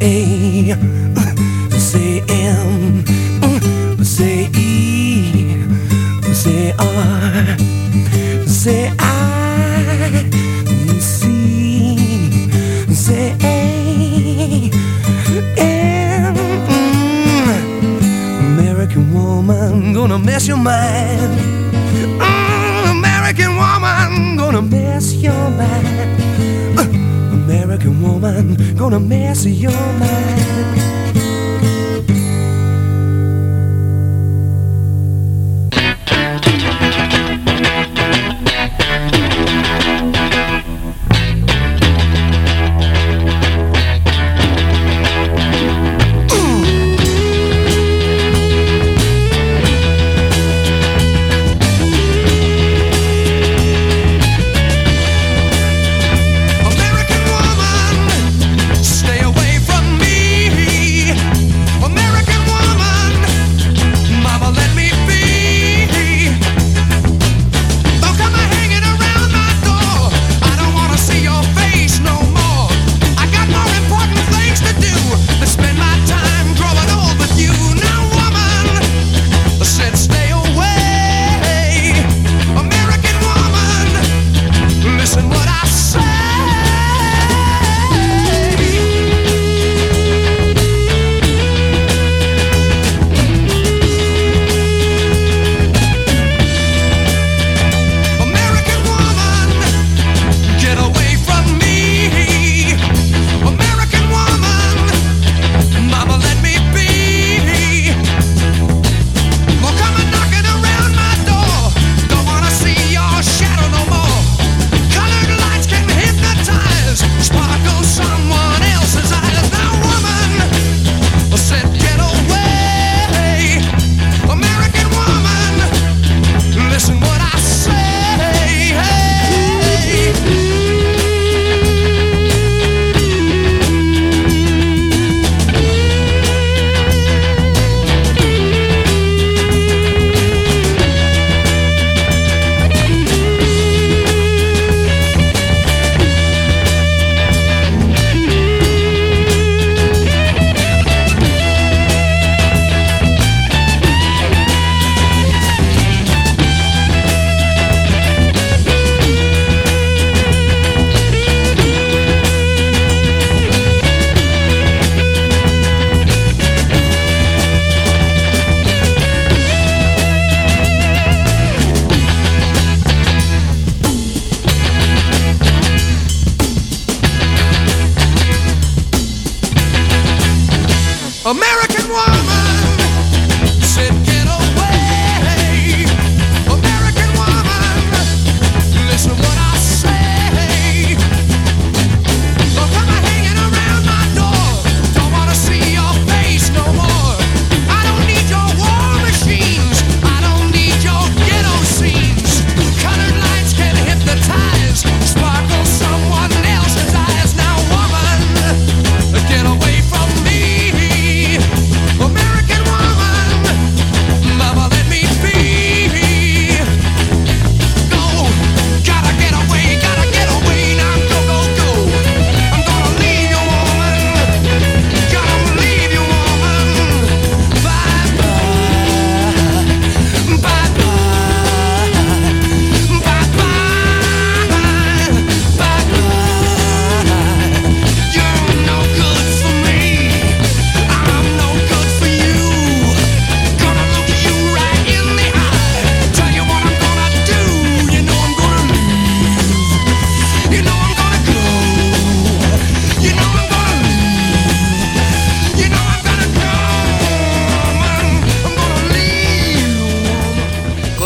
say 2.32 2.46
M, 2.46 3.04
mm, 3.42 4.00
E, 4.56 6.32
say 6.32 6.72
R, 6.78 7.56
say 8.46 8.90
I, 8.98 10.30
C, 10.98 11.20
say 12.94 13.36
A, 13.42 14.70
M. 15.58 16.36
American 18.54 19.12
woman 19.12 19.92
gonna 19.92 20.18
mess 20.18 20.48
your 20.48 20.56
mind. 20.56 21.38
Mm, 22.18 22.98
American 22.98 23.56
woman 23.56 24.36
gonna 24.36 24.62
mess 24.62 25.12
your 25.14 25.50
mind. 25.50 26.78
Uh, 26.78 26.82
American 27.44 28.00
woman 28.00 28.56
gonna 28.76 29.00
mess 29.00 29.44
your 29.44 29.72
mind. 30.00 30.91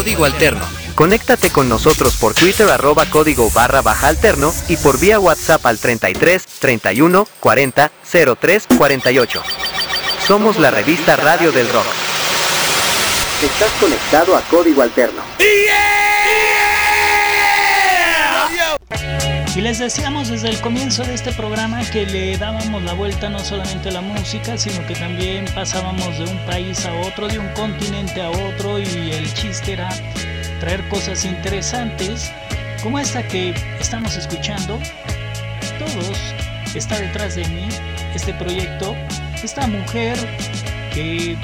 Código 0.06 0.24
Alterno. 0.24 0.64
Conéctate 0.94 1.50
con 1.50 1.68
nosotros 1.68 2.14
por 2.20 2.32
Twitter 2.32 2.70
arroba 2.70 3.06
código 3.06 3.50
barra 3.50 3.82
baja 3.82 4.06
alterno 4.06 4.54
y 4.68 4.76
por 4.76 5.00
vía 5.00 5.18
WhatsApp 5.18 5.66
al 5.66 5.80
33 5.80 6.46
31 6.60 7.26
40 7.40 7.90
03 8.38 8.66
48. 8.78 9.42
Somos 10.24 10.60
la 10.60 10.70
revista 10.70 11.16
Radio 11.16 11.50
del 11.50 11.68
Rock. 11.70 11.86
Estás 13.42 13.72
conectado 13.80 14.36
a 14.36 14.42
Código 14.42 14.80
Alterno. 14.80 15.22
Y 19.56 19.62
les 19.62 19.78
decíamos 19.78 20.28
desde 20.28 20.50
el 20.50 20.60
comienzo 20.60 21.02
de 21.02 21.14
este 21.14 21.32
programa 21.32 21.80
que 21.90 22.04
le 22.04 22.36
dábamos 22.36 22.82
la 22.82 22.92
vuelta 22.92 23.30
no 23.30 23.38
solamente 23.38 23.88
a 23.88 23.92
la 23.92 24.02
música, 24.02 24.58
sino 24.58 24.86
que 24.86 24.94
también 24.94 25.46
pasábamos 25.54 26.18
de 26.18 26.24
un 26.24 26.36
país 26.44 26.84
a 26.84 26.92
otro, 26.92 27.26
de 27.26 27.38
un 27.38 27.48
continente 27.54 28.20
a 28.20 28.28
otro 28.28 28.78
y 28.78 29.12
el 29.12 29.32
chiste 29.32 29.72
era 29.72 29.88
traer 30.60 30.86
cosas 30.90 31.24
interesantes 31.24 32.30
como 32.82 32.98
esta 32.98 33.26
que 33.26 33.54
estamos 33.80 34.14
escuchando. 34.16 34.78
Todos 35.78 36.18
está 36.74 37.00
detrás 37.00 37.36
de 37.36 37.48
mí 37.48 37.66
este 38.14 38.34
proyecto, 38.34 38.94
esta 39.42 39.66
mujer 39.66 40.18
que, 40.92 41.34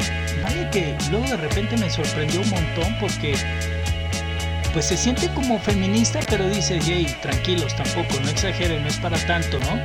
vale 0.42 0.68
que 0.70 0.94
luego 1.10 1.28
de 1.28 1.38
repente 1.38 1.78
me 1.78 1.88
sorprendió 1.88 2.42
un 2.42 2.50
montón 2.50 2.94
porque 3.00 3.36
pues 4.73 4.87
se 4.87 4.97
siente 4.97 5.29
como 5.35 5.59
feminista, 5.59 6.20
pero 6.29 6.49
dice, 6.49 6.79
hey, 6.83 7.07
tranquilos, 7.20 7.75
tampoco, 7.77 8.18
no 8.23 8.31
exageren, 8.31 8.83
no 8.83 8.89
es 8.89 8.97
para 8.97 9.18
tanto, 9.27 9.59
¿no? 9.61 9.77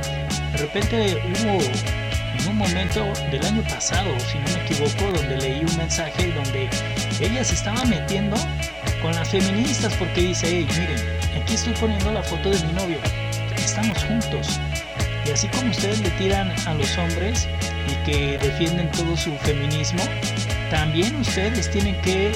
De 0.52 0.58
repente 0.58 1.20
hubo 1.26 1.58
en 2.38 2.48
un 2.48 2.56
momento 2.56 3.04
del 3.30 3.44
año 3.44 3.62
pasado, 3.64 4.08
si 4.20 4.38
no 4.38 4.44
me 4.56 4.64
equivoco, 4.64 5.12
donde 5.12 5.36
leí 5.36 5.60
un 5.60 5.76
mensaje 5.76 6.32
donde 6.32 6.70
ella 7.20 7.44
se 7.44 7.54
estaba 7.54 7.84
metiendo 7.84 8.36
con 9.02 9.14
las 9.14 9.28
feministas 9.28 9.92
porque 9.94 10.22
dice, 10.22 10.46
hey, 10.48 10.66
miren, 10.70 11.42
aquí 11.42 11.54
estoy 11.54 11.74
poniendo 11.74 12.10
la 12.12 12.22
foto 12.22 12.50
de 12.50 12.58
mi 12.64 12.72
novio, 12.72 12.98
estamos 13.56 14.02
juntos. 14.04 14.58
Y 15.26 15.30
así 15.30 15.48
como 15.48 15.70
ustedes 15.70 16.00
le 16.00 16.10
tiran 16.12 16.50
a 16.66 16.74
los 16.74 16.96
hombres 16.96 17.46
y 17.86 18.10
que 18.10 18.38
defienden 18.38 18.90
todo 18.92 19.16
su 19.16 19.36
feminismo, 19.38 20.02
también 20.70 21.14
ustedes 21.16 21.70
tienen 21.70 22.00
que 22.00 22.32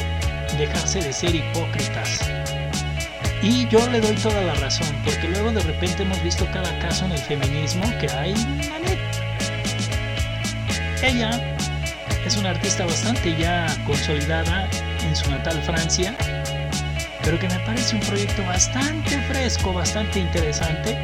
dejarse 0.58 1.00
de 1.00 1.12
ser 1.12 1.34
hipócritas. 1.34 2.20
Y 3.42 3.66
yo 3.68 3.84
le 3.88 4.00
doy 4.00 4.14
toda 4.14 4.40
la 4.42 4.54
razón, 4.54 4.86
porque 5.04 5.28
luego 5.28 5.50
de 5.50 5.62
repente 5.62 6.04
hemos 6.04 6.22
visto 6.22 6.46
cada 6.52 6.78
caso 6.78 7.04
en 7.06 7.12
el 7.12 7.18
feminismo 7.18 7.82
que 7.98 8.08
hay. 8.10 8.34
Ella 11.02 11.56
es 12.24 12.36
una 12.36 12.50
artista 12.50 12.86
bastante 12.86 13.36
ya 13.36 13.66
consolidada 13.84 14.68
en 15.04 15.16
su 15.16 15.28
natal 15.28 15.60
Francia, 15.62 16.14
pero 17.24 17.38
que 17.38 17.48
me 17.48 17.58
parece 17.60 17.96
un 17.96 18.02
proyecto 18.02 18.44
bastante 18.44 19.20
fresco, 19.22 19.72
bastante 19.72 20.20
interesante. 20.20 20.96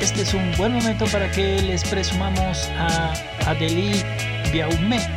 Este 0.00 0.20
es 0.22 0.34
un 0.34 0.52
buen 0.58 0.72
momento 0.72 1.06
para 1.06 1.30
que 1.30 1.62
les 1.62 1.82
presumamos 1.84 2.68
a 2.76 3.14
Adélie 3.46 4.04
Biaumet, 4.52 5.08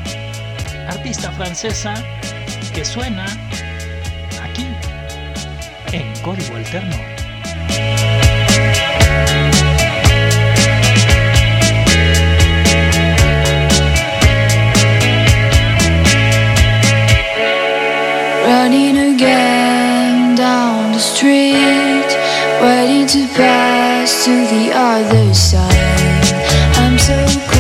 artista 0.88 1.30
francesa 1.34 1.96
que 2.74 2.84
suena 2.84 3.26
aquí 4.42 4.66
en 5.92 6.12
código 6.22 6.56
alterno. 6.56 6.98
Running 18.46 18.98
again 18.98 20.36
down 20.36 20.94
the 20.94 21.00
street, 21.00 22.10
waiting 22.62 23.06
to 23.08 23.28
pass 23.36 24.26
to 24.26 24.32
the 24.48 24.72
other 24.74 25.34
side. 25.34 25.70
I'm 26.78 26.98
so 26.98 27.53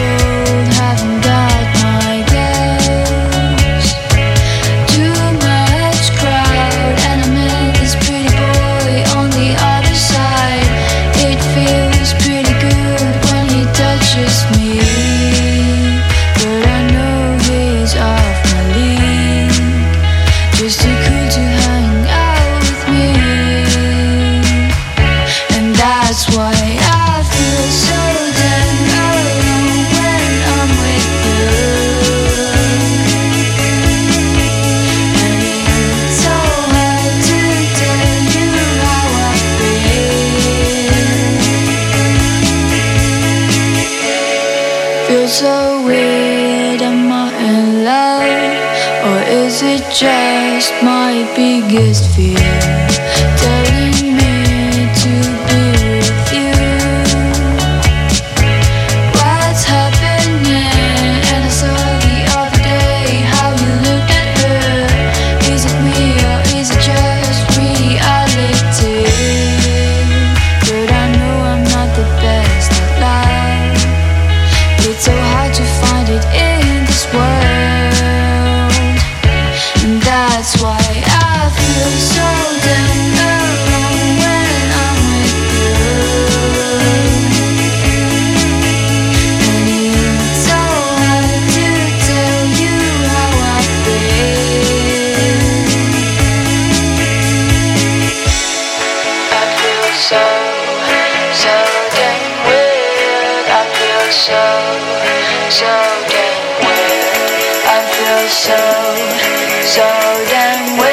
so 109.93 110.92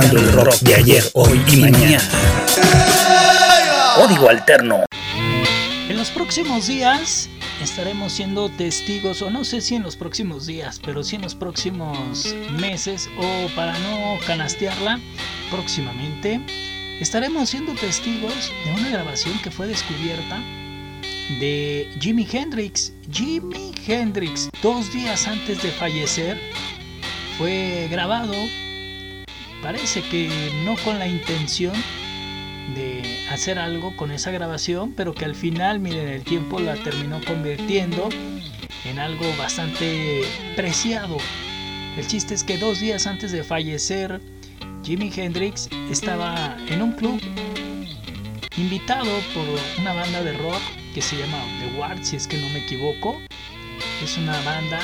el 0.00 0.32
rock 0.32 0.58
de 0.62 0.74
ayer, 0.74 1.04
hoy 1.12 1.40
y 1.52 1.56
mañana. 1.58 2.02
Código 3.94 4.28
Alterno. 4.28 4.84
En 5.88 5.96
los 5.96 6.10
próximos 6.10 6.66
días 6.66 7.28
estaremos 7.62 8.12
siendo 8.12 8.48
testigos, 8.48 9.22
o 9.22 9.30
no 9.30 9.44
sé 9.44 9.60
si 9.60 9.76
en 9.76 9.84
los 9.84 9.94
próximos 9.94 10.46
días, 10.46 10.80
pero 10.84 11.04
sí 11.04 11.14
en 11.14 11.22
los 11.22 11.36
próximos 11.36 12.34
meses, 12.58 13.08
o 13.18 13.48
para 13.54 13.78
no 13.78 14.18
canastearla, 14.26 14.98
próximamente 15.52 16.40
estaremos 17.00 17.50
siendo 17.50 17.72
testigos 17.74 18.52
de 18.64 18.72
una 18.72 18.90
grabación 18.90 19.38
que 19.42 19.52
fue 19.52 19.68
descubierta 19.68 20.40
de 21.38 21.88
Jimi 22.00 22.26
Hendrix. 22.30 22.92
Jimi 23.12 23.72
Hendrix, 23.86 24.50
dos 24.60 24.92
días 24.92 25.28
antes 25.28 25.62
de 25.62 25.70
fallecer, 25.70 26.36
fue 27.38 27.86
grabado, 27.90 28.34
parece 29.64 30.02
que 30.02 30.28
no 30.62 30.76
con 30.84 30.98
la 30.98 31.08
intención 31.08 31.72
de 32.74 33.26
hacer 33.30 33.58
algo 33.58 33.96
con 33.96 34.10
esa 34.10 34.30
grabación, 34.30 34.92
pero 34.92 35.14
que 35.14 35.24
al 35.24 35.34
final, 35.34 35.80
miren, 35.80 36.06
el 36.06 36.22
tiempo 36.22 36.60
la 36.60 36.74
terminó 36.74 37.18
convirtiendo 37.24 38.10
en 38.84 38.98
algo 38.98 39.24
bastante 39.38 40.20
preciado. 40.54 41.16
El 41.96 42.06
chiste 42.06 42.34
es 42.34 42.44
que 42.44 42.58
dos 42.58 42.78
días 42.78 43.06
antes 43.06 43.32
de 43.32 43.42
fallecer, 43.42 44.20
Jimi 44.84 45.10
Hendrix 45.16 45.70
estaba 45.90 46.58
en 46.68 46.82
un 46.82 46.92
club 46.92 47.18
invitado 48.58 49.18
por 49.32 49.46
una 49.78 49.94
banda 49.94 50.22
de 50.22 50.36
rock 50.36 50.60
que 50.94 51.00
se 51.00 51.16
llama 51.16 51.42
The 51.60 51.78
Ward, 51.78 52.04
si 52.04 52.16
es 52.16 52.26
que 52.26 52.36
no 52.36 52.50
me 52.50 52.58
equivoco. 52.58 53.18
Es 54.02 54.18
una 54.18 54.38
banda 54.42 54.78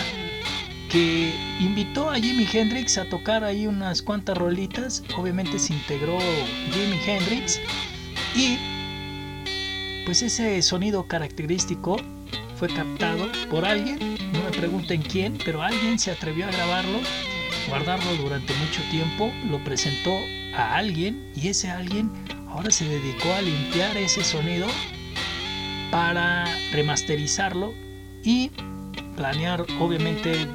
que 0.91 1.33
invitó 1.61 2.11
a 2.11 2.17
Jimi 2.17 2.47
Hendrix 2.53 2.99
a 2.99 3.05
tocar 3.09 3.45
ahí 3.45 3.67
unas 3.67 4.03
cuantas 4.03 4.37
rolitas. 4.37 5.05
Obviamente 5.17 5.59
se 5.59 5.73
integró 5.75 6.19
Jimi 6.73 6.99
Hendrix 7.07 7.61
y 8.35 8.59
pues 10.05 10.23
ese 10.23 10.61
sonido 10.63 11.07
característico 11.07 11.97
fue 12.57 12.69
captado 12.69 13.29
por 13.51 13.65
alguien, 13.65 13.99
no 14.33 14.43
me 14.43 14.51
pregunten 14.51 15.01
quién, 15.01 15.39
pero 15.45 15.63
alguien 15.63 15.99
se 15.99 16.11
atrevió 16.11 16.47
a 16.47 16.51
grabarlo, 16.51 16.99
guardarlo 17.69 18.15
durante 18.17 18.53
mucho 18.55 18.83
tiempo, 18.91 19.33
lo 19.49 19.63
presentó 19.65 20.13
a 20.55 20.77
alguien 20.77 21.33
y 21.35 21.49
ese 21.49 21.71
alguien 21.71 22.11
ahora 22.49 22.71
se 22.71 22.87
dedicó 22.87 23.33
a 23.33 23.41
limpiar 23.41 23.97
ese 23.97 24.25
sonido 24.25 24.67
para 25.91 26.45
remasterizarlo 26.73 27.73
y 28.25 28.51
planear 29.17 29.65
obviamente 29.79 30.47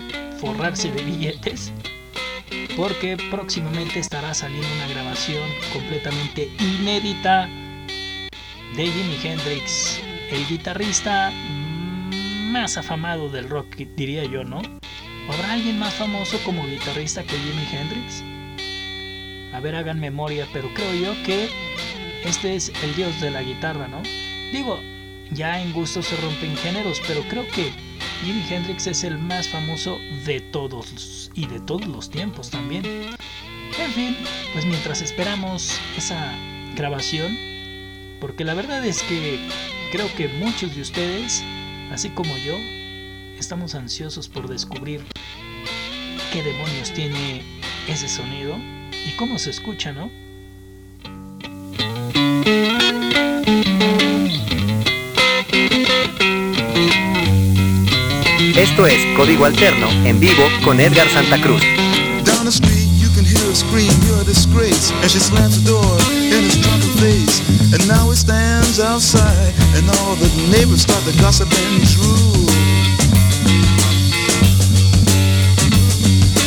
forrarse 0.45 0.91
de 0.91 1.03
billetes 1.03 1.73
porque 2.77 3.17
próximamente 3.31 3.99
estará 3.99 4.33
saliendo 4.33 4.67
una 4.75 4.87
grabación 4.87 5.49
completamente 5.73 6.49
inédita 6.59 7.47
de 8.75 8.85
Jimi 8.85 9.17
Hendrix, 9.23 10.01
el 10.29 10.45
guitarrista 10.47 11.31
más 12.51 12.77
afamado 12.77 13.29
del 13.29 13.49
rock, 13.49 13.75
diría 13.95 14.25
yo, 14.25 14.43
¿no? 14.43 14.61
¿Habrá 15.29 15.53
alguien 15.53 15.79
más 15.79 15.93
famoso 15.93 16.37
como 16.43 16.65
guitarrista 16.67 17.23
que 17.23 17.37
Jimi 17.37 17.65
Hendrix? 17.71 18.23
A 19.53 19.59
ver, 19.61 19.75
hagan 19.75 19.99
memoria, 19.99 20.47
pero 20.53 20.69
creo 20.73 20.93
yo 20.93 21.23
que 21.23 21.49
este 22.23 22.55
es 22.55 22.71
el 22.83 22.95
dios 22.95 23.19
de 23.21 23.31
la 23.31 23.41
guitarra, 23.41 23.87
¿no? 23.87 24.03
Digo, 24.51 24.79
ya 25.31 25.61
en 25.61 25.73
gusto 25.73 26.03
se 26.03 26.15
rompen 26.17 26.55
géneros, 26.57 27.01
pero 27.07 27.21
creo 27.29 27.47
que 27.47 27.71
Jimi 28.23 28.43
Hendrix 28.49 28.87
es 28.87 29.03
el 29.03 29.17
más 29.17 29.47
famoso 29.49 29.99
de 30.25 30.39
todos 30.39 31.31
y 31.33 31.47
de 31.47 31.59
todos 31.59 31.87
los 31.87 32.09
tiempos 32.09 32.49
también. 32.49 32.85
En 32.85 33.91
fin, 33.91 34.15
pues 34.53 34.65
mientras 34.65 35.01
esperamos 35.01 35.79
esa 35.97 36.33
grabación, 36.75 37.37
porque 38.19 38.43
la 38.43 38.53
verdad 38.53 38.85
es 38.85 39.01
que 39.03 39.39
creo 39.91 40.07
que 40.15 40.27
muchos 40.27 40.75
de 40.75 40.81
ustedes, 40.81 41.43
así 41.91 42.09
como 42.09 42.35
yo, 42.37 42.57
estamos 43.37 43.75
ansiosos 43.75 44.27
por 44.29 44.47
descubrir 44.47 45.01
qué 46.31 46.41
demonios 46.41 46.91
tiene 46.91 47.43
ese 47.87 48.07
sonido 48.07 48.55
y 49.05 49.11
cómo 49.17 49.37
se 49.39 49.49
escucha, 49.49 49.91
¿no? 49.91 50.09
Esto 58.55 58.87
es 58.87 59.05
Código 59.17 59.43
Alterno 59.43 59.89
en 60.05 60.17
vivo 60.21 60.43
con 60.63 60.79
Edgar 60.79 61.09
Santa 61.09 61.41
Cruz. 61.41 61.61
Down 62.23 62.45
the 62.45 62.51
street 62.51 62.87
you 62.95 63.09
can 63.09 63.25
hear 63.25 63.53
scream, 63.53 63.91
you're 64.07 64.21
a 64.21 64.23
disgrace. 64.23 64.93
And 65.01 65.11
she 65.11 65.19
slams 65.19 65.61
the 65.61 65.71
door 65.71 65.97
in 66.09 66.41
his 66.41 66.55
drunken 66.61 66.89
face. 66.95 67.43
And 67.73 67.85
now 67.85 68.09
he 68.09 68.15
stands 68.15 68.79
outside, 68.79 69.51
and 69.75 69.83
all 69.99 70.15
the 70.15 70.31
neighbors 70.55 70.83
start 70.83 71.03
to 71.03 71.11
gossip 71.19 71.51
and. 71.51 71.83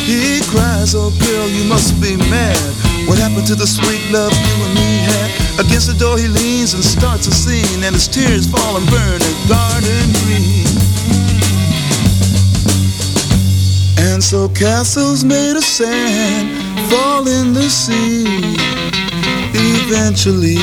He 0.09 0.41
cries, 0.49 0.95
oh 0.95 1.13
girl, 1.13 1.47
you 1.49 1.65
must 1.69 2.01
be 2.01 2.17
mad. 2.31 2.57
What 3.07 3.19
happened 3.19 3.47
to 3.49 3.55
the 3.55 3.67
sweet 3.67 4.01
love 4.11 4.33
you 4.33 4.65
and 4.65 4.75
me 4.75 5.05
had? 5.05 5.61
Against 5.61 5.89
the 5.89 5.99
door 5.99 6.17
he 6.17 6.27
leans 6.27 6.73
and 6.73 6.83
starts 6.83 7.27
a 7.27 7.33
scene, 7.33 7.85
and 7.85 7.95
his 7.95 8.09
tears 8.09 8.47
fall 8.47 8.79
and 8.79 8.89
burn 8.89 9.21
a 9.21 9.33
garden 9.47 10.09
green. 10.25 10.68
And 13.99 14.23
so 14.23 14.49
castles 14.49 15.25
made 15.25 15.57
of 15.57 15.65
sand 15.65 16.55
fall 16.89 17.27
in 17.27 17.53
the 17.53 17.69
sea 17.69 18.27
eventually. 19.55 20.59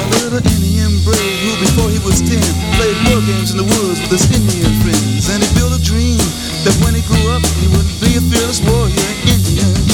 A 0.00 0.06
little 0.16 0.40
Indian 0.40 0.92
brave 1.04 1.36
who 1.44 1.52
before 1.60 1.90
he 1.92 2.00
was 2.00 2.24
ten 2.24 2.40
played 2.80 2.96
war 3.08 3.20
games 3.28 3.52
in 3.52 3.58
the 3.60 3.68
woods 3.76 4.00
with 4.00 4.16
his 4.16 4.24
Indian 4.32 4.72
friends. 4.80 5.28
And 5.28 5.44
he 5.44 5.48
built 5.52 5.76
a 5.76 5.82
dream 5.82 6.24
that 6.64 6.76
when 6.80 6.94
he 6.94 7.02
grew 7.04 7.28
up 7.36 7.44
he 7.60 7.68
would 7.68 7.88
be 8.00 8.16
a 8.16 8.22
fearless 8.32 8.64
warrior, 8.64 9.10
Indian 9.28 9.85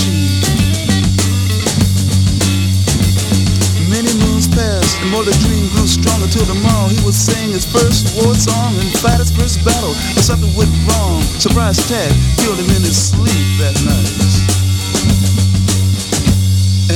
would 7.12 7.18
sing 7.18 7.50
his 7.50 7.66
first 7.66 8.16
war 8.16 8.32
song 8.32 8.72
and 8.80 8.88
fight 9.00 9.18
his 9.18 9.30
first 9.36 9.62
battle. 9.66 9.92
But 10.14 10.24
something 10.24 10.48
went 10.56 10.70
wrong. 10.88 11.20
Surprise 11.20 11.78
attack 11.84 12.08
killed 12.38 12.58
him 12.58 12.70
in 12.74 12.80
his 12.80 12.96
sleep 12.96 13.48
that 13.60 13.76
night. 13.84 14.16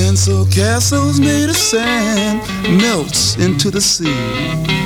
And 0.06 0.18
so 0.18 0.46
castles 0.46 1.20
made 1.20 1.50
of 1.50 1.56
sand 1.56 2.40
melts 2.78 3.36
into 3.36 3.70
the 3.70 3.80
sea. 3.80 4.85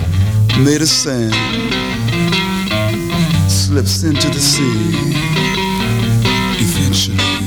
made 0.59 0.81
of 0.81 0.87
sand 0.87 1.33
slips 3.49 4.03
into 4.03 4.27
the 4.29 4.39
sea 4.39 4.91
eventually. 6.59 7.40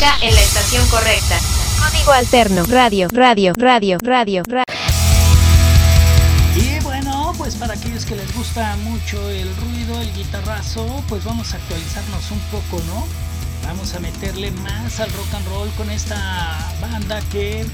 Música 0.00 0.26
en 0.26 0.34
la 0.34 0.40
estación 0.40 0.86
correcta. 0.88 1.38
Código 1.78 2.12
alterno. 2.12 2.64
Radio, 2.64 3.08
radio, 3.12 3.52
radio, 3.54 3.98
radio, 4.02 4.42
radio. 4.48 4.64
Y 6.56 6.82
bueno, 6.82 7.34
pues 7.36 7.54
para 7.56 7.74
aquellos 7.74 8.06
que 8.06 8.16
les 8.16 8.34
gusta 8.34 8.76
mucho 8.76 9.28
el 9.28 9.54
ruido, 9.56 10.00
el 10.00 10.10
guitarrazo, 10.14 11.04
pues 11.06 11.22
vamos 11.24 11.52
a 11.52 11.58
actualizarnos 11.58 12.30
un 12.30 12.38
poco, 12.50 12.82
¿no? 12.86 13.06
Vamos 13.66 13.92
a 13.94 14.00
meterle 14.00 14.50
más 14.52 15.00
al 15.00 15.12
rock 15.12 15.34
and 15.34 15.46
roll 15.48 15.68
con 15.76 15.90
esta 15.90 16.72
banda 16.80 17.20
que 17.30 17.66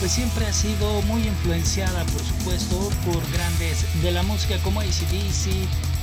pues 0.00 0.10
siempre 0.10 0.46
ha 0.46 0.52
sido 0.52 1.00
muy 1.02 1.22
influenciada, 1.28 2.02
por 2.06 2.24
supuesto, 2.24 2.90
por 3.04 3.30
grandes 3.30 3.84
de 4.02 4.10
la 4.10 4.24
música 4.24 4.58
como 4.64 4.80
ACDC. 4.80 5.52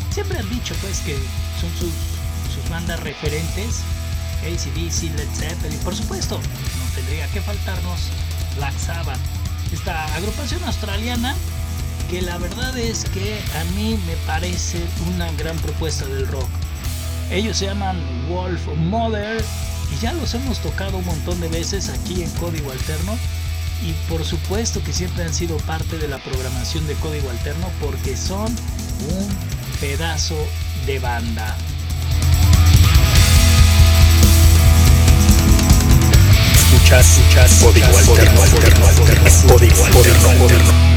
Siempre 0.10 0.40
han 0.40 0.50
dicho 0.50 0.74
pues 0.80 1.00
que 1.00 1.18
son 1.60 1.70
sus, 1.78 1.92
sus 2.56 2.70
bandas 2.70 3.02
referentes. 3.02 3.82
ACDC, 4.44 5.16
Led 5.16 5.30
Zeppelin, 5.34 5.80
por 5.80 5.96
supuesto, 5.96 6.38
no 6.38 6.96
tendría 6.96 7.28
que 7.28 7.42
faltarnos 7.42 8.10
Black 8.56 8.78
Sabbath. 8.78 9.20
Esta 9.72 10.06
agrupación 10.16 10.64
australiana 10.64 11.36
que 12.10 12.22
la 12.22 12.38
verdad 12.38 12.78
es 12.78 13.06
que 13.06 13.40
a 13.60 13.64
mí 13.76 14.00
me 14.06 14.16
parece 14.28 14.80
una 15.08 15.32
gran 15.34 15.58
propuesta 15.58 16.06
del 16.06 16.28
rock. 16.28 16.48
Ellos 17.32 17.58
se 17.58 17.66
llaman 17.66 17.98
Wolf 18.30 18.68
Mother 18.78 19.44
y 19.92 20.02
ya 20.02 20.14
los 20.14 20.34
hemos 20.36 20.60
tocado 20.60 20.98
un 20.98 21.06
montón 21.06 21.40
de 21.42 21.48
veces 21.48 21.90
aquí 21.90 22.22
en 22.22 22.30
Código 22.32 22.72
Alterno 22.72 23.18
y 23.84 23.94
por 24.10 24.24
supuesto 24.24 24.82
que 24.84 24.94
siempre 24.94 25.24
han 25.24 25.34
sido 25.34 25.58
parte 25.58 25.98
de 25.98 26.08
la 26.08 26.20
programación 26.20 26.86
de 26.88 26.94
Código 26.96 27.30
Alterno 27.30 27.68
porque 27.82 28.16
son 28.16 28.48
un 28.48 29.28
pedazo 29.80 30.36
de 30.86 31.00
banda. 31.00 31.56
Escuchas, 36.86 37.18
escuchas, 37.18 37.64
Código 37.64 37.98
Alterno, 37.98 38.44
Alterno, 38.44 38.88
Alterno, 38.88 39.30
Código 39.48 39.86
Alterno, 39.86 40.30
Alterno. 40.30 40.95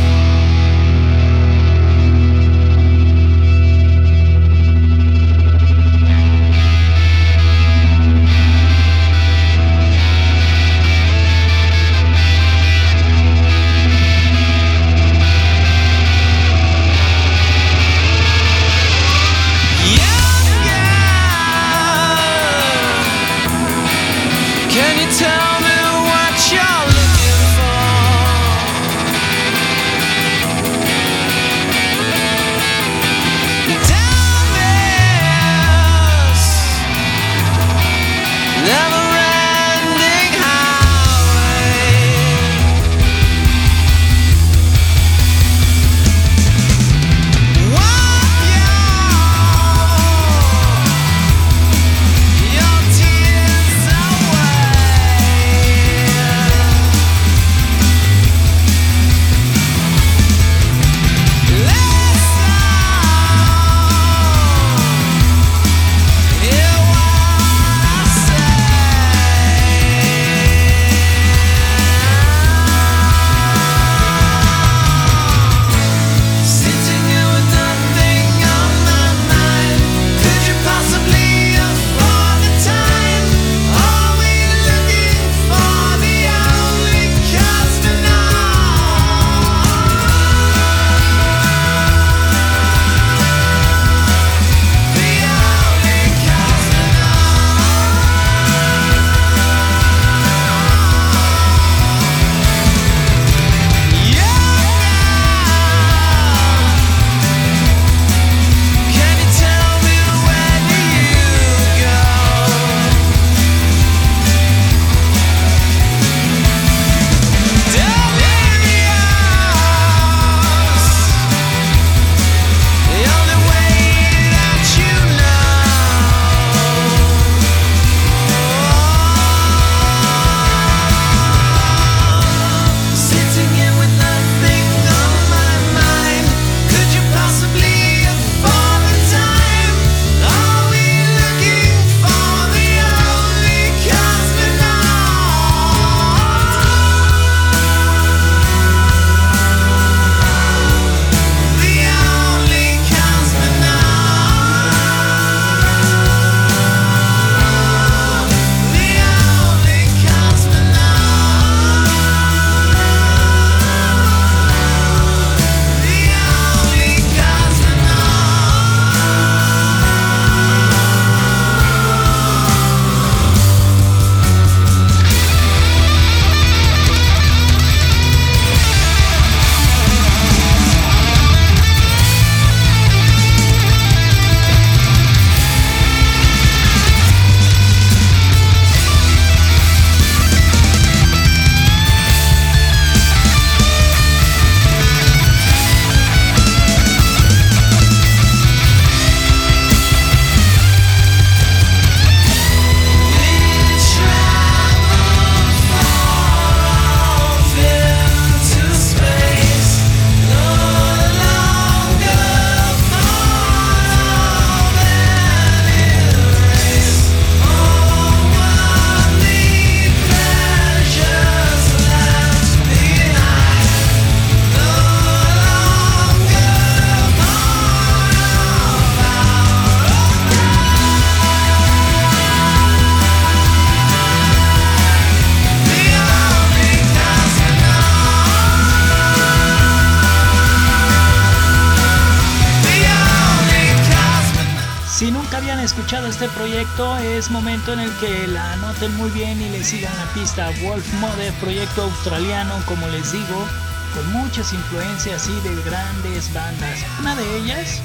Es 247.03 247.31
momento 247.31 247.73
en 247.73 247.81
el 247.81 247.93
que 247.99 248.27
la 248.29 248.55
anoten 248.55 248.95
muy 248.97 249.11
bien 249.11 249.41
y 249.41 249.49
le 249.51 249.63
sigan 249.63 249.93
la 249.97 250.13
pista. 250.15 250.51
Wolf 250.63 250.93
Mother, 250.95 251.33
proyecto 251.35 251.83
australiano, 251.83 252.55
como 252.67 252.87
les 252.89 253.13
digo, 253.13 253.47
con 253.95 254.13
muchas 254.13 254.53
influencias 254.53 255.29
y 255.29 255.49
de 255.49 255.63
grandes 255.63 256.33
bandas. 256.33 256.81
Una 257.01 257.15
de 257.15 257.39
ellas 257.39 257.81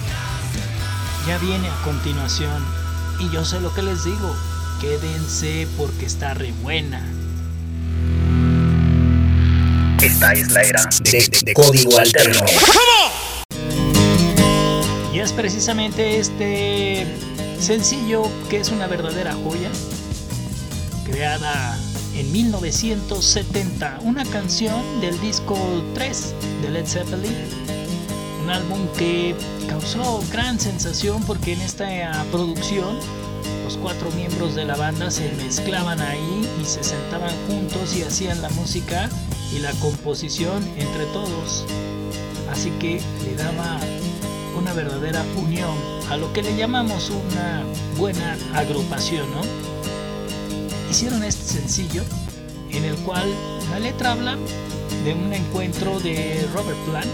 ya 1.27 1.37
viene 1.37 1.67
a 1.67 1.83
continuación. 1.83 2.63
Y 3.19 3.29
yo 3.29 3.45
sé 3.45 3.59
lo 3.61 3.73
que 3.73 3.83
les 3.83 4.03
digo, 4.03 4.35
quédense 4.81 5.67
porque 5.77 6.05
está 6.05 6.33
re 6.33 6.51
buena. 6.61 7.05
Esta 10.01 10.33
es 10.33 10.51
la 10.51 10.61
era 10.61 10.89
de, 11.43 11.53
código 11.53 11.97
alterno. 11.97 12.45
Y 15.13 15.19
es 15.19 15.31
precisamente 15.31 16.19
este 16.19 17.07
sencillo 17.63 18.23
que 18.49 18.59
es 18.59 18.71
una 18.71 18.87
verdadera 18.87 19.33
joya, 19.35 19.69
creada 21.05 21.79
en 22.13 22.29
1970, 22.33 23.99
una 24.03 24.25
canción 24.25 24.99
del 24.99 25.17
disco 25.21 25.55
3 25.93 26.33
de 26.61 26.69
Led 26.71 26.85
Zeppelin, 26.85 27.33
un 28.43 28.49
álbum 28.49 28.85
que 28.97 29.33
causó 29.69 30.21
gran 30.29 30.59
sensación 30.59 31.23
porque 31.23 31.53
en 31.53 31.61
esta 31.61 31.87
producción 32.33 32.97
los 33.63 33.77
cuatro 33.77 34.11
miembros 34.11 34.55
de 34.55 34.65
la 34.65 34.75
banda 34.75 35.09
se 35.09 35.31
mezclaban 35.31 36.01
ahí 36.01 36.45
y 36.61 36.65
se 36.65 36.83
sentaban 36.83 37.31
juntos 37.47 37.95
y 37.95 38.03
hacían 38.03 38.41
la 38.41 38.49
música 38.49 39.09
y 39.55 39.59
la 39.59 39.71
composición 39.79 40.61
entre 40.77 41.05
todos. 41.13 41.63
Así 42.51 42.71
que 42.71 42.99
le 43.23 43.35
daba 43.35 43.79
una 44.57 44.73
verdadera 44.73 45.23
unión 45.41 45.77
a 46.13 46.17
lo 46.17 46.31
que 46.31 46.43
le 46.43 46.55
llamamos 46.55 47.09
una 47.09 47.63
buena 47.97 48.37
agrupación, 48.53 49.25
¿no? 49.31 49.41
Hicieron 50.91 51.23
este 51.23 51.43
sencillo 51.43 52.03
en 52.69 52.85
el 52.85 52.95
cual 52.97 53.27
la 53.71 53.79
letra 53.79 54.11
habla 54.11 54.37
de 55.03 55.13
un 55.13 55.33
encuentro 55.33 55.99
de 56.01 56.47
Robert 56.53 56.77
Plant 56.85 57.09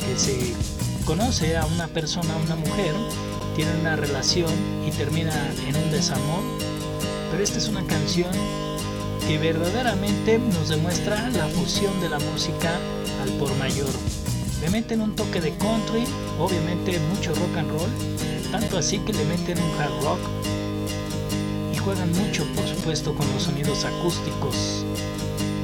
que 0.00 0.18
se 0.18 0.54
conoce 1.04 1.58
a 1.58 1.66
una 1.66 1.86
persona, 1.88 2.32
a 2.32 2.38
una 2.38 2.56
mujer, 2.56 2.94
tiene 3.54 3.70
una 3.78 3.96
relación 3.96 4.50
y 4.86 4.90
termina 4.90 5.34
en 5.68 5.76
un 5.76 5.90
desamor. 5.90 6.40
Pero 7.30 7.44
esta 7.44 7.58
es 7.58 7.68
una 7.68 7.84
canción 7.84 8.32
que 9.28 9.36
verdaderamente 9.36 10.38
nos 10.38 10.70
demuestra 10.70 11.28
la 11.28 11.48
fusión 11.48 12.00
de 12.00 12.08
la 12.08 12.18
música 12.18 12.78
al 13.22 13.28
por 13.32 13.54
mayor. 13.56 14.23
Le 14.64 14.70
meten 14.70 15.02
un 15.02 15.14
toque 15.14 15.42
de 15.42 15.50
country, 15.58 16.04
obviamente 16.40 16.98
mucho 17.14 17.34
rock 17.34 17.56
and 17.58 17.70
roll, 17.70 17.90
tanto 18.50 18.78
así 18.78 18.98
que 19.00 19.12
le 19.12 19.22
meten 19.26 19.58
un 19.58 19.70
hard 19.78 20.02
rock 20.02 20.18
y 21.74 21.76
juegan 21.76 22.10
mucho, 22.12 22.46
por 22.54 22.66
supuesto, 22.66 23.14
con 23.14 23.30
los 23.34 23.42
sonidos 23.42 23.84
acústicos. 23.84 24.56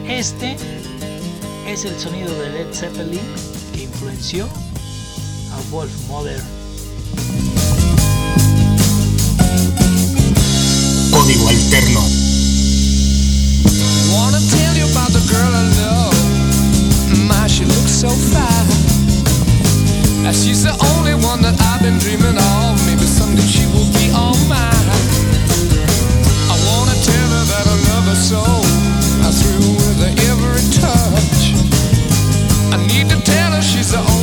Este 0.06 0.54
es 1.66 1.86
el 1.86 1.98
sonido 1.98 2.30
de 2.40 2.50
Led 2.50 2.74
Zeppelin 2.74 3.20
que 3.74 3.84
influenció 3.84 4.44
a 4.44 5.70
Wolf 5.70 5.92
Mother. 6.06 6.40
Código 11.10 11.48
alterno. 11.48 12.00
Wanna 14.12 14.40
tell 14.50 14.76
you 14.76 14.84
about 14.92 15.10
the 15.12 15.20
girl 15.32 15.54
I 15.54 15.80
love. 15.80 16.09
She 17.60 17.66
looks 17.66 17.92
so 17.92 18.08
fine. 18.08 18.68
Now 20.24 20.32
she's 20.32 20.64
the 20.64 20.72
only 20.96 21.12
one 21.12 21.42
that 21.42 21.60
I've 21.60 21.82
been 21.82 21.98
dreaming 21.98 22.40
of. 22.40 22.80
Maybe 22.88 23.04
someday 23.04 23.44
she 23.44 23.66
will 23.68 23.84
be 24.00 24.08
all 24.16 24.32
mine. 24.48 24.88
I 26.48 26.56
wanna 26.64 26.96
tell 27.04 27.28
her 27.36 27.44
that 27.52 27.64
I 27.68 27.76
love 27.92 28.08
her 28.08 28.16
so. 28.16 28.40
I 28.40 29.28
thrill 29.28 29.76
with 29.76 30.00
her 30.00 30.12
every 30.32 30.64
touch. 30.72 31.52
I 32.72 32.80
need 32.88 33.12
to 33.12 33.20
tell 33.20 33.52
her 33.52 33.60
she's 33.60 33.92
the 33.92 34.00
only 34.00 34.19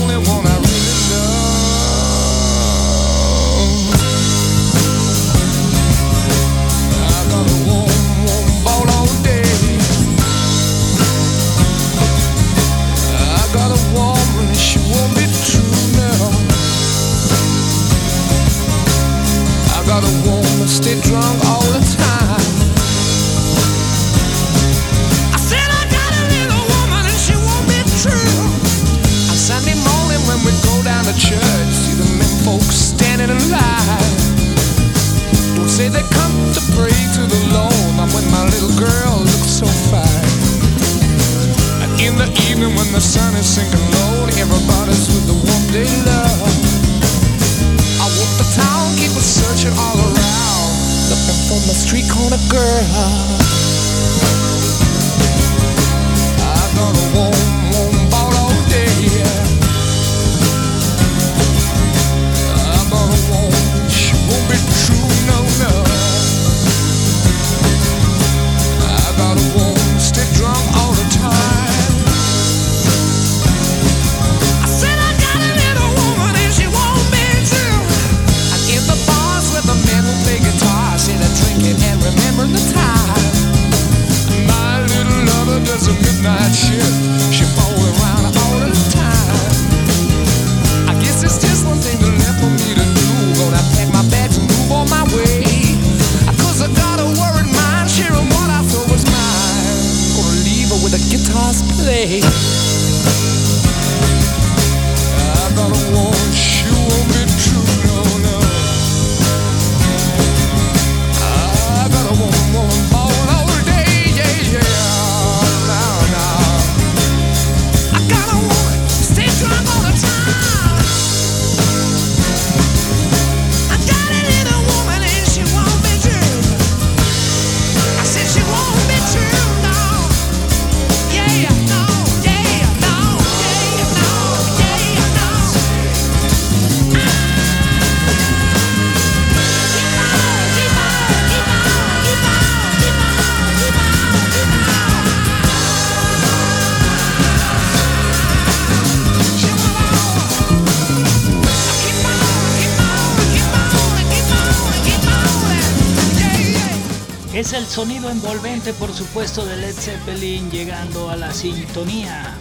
por 158.74 158.91
supuesto, 158.91 159.45
de 159.45 159.55
Led 159.57 159.74
Zeppelin 159.74 160.51
llegando 160.51 161.09
a 161.09 161.15
la 161.15 161.32
sintonía. 161.32 162.36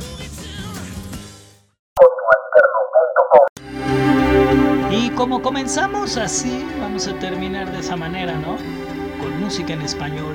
Y 4.91 5.11
como 5.11 5.41
comenzamos 5.41 6.17
así, 6.17 6.67
vamos 6.81 7.07
a 7.07 7.17
terminar 7.19 7.71
de 7.71 7.79
esa 7.79 7.97
manera, 7.97 8.37
¿no? 8.37 8.57
Con 9.21 9.41
música 9.41 9.75
en 9.75 9.83
español. 9.83 10.35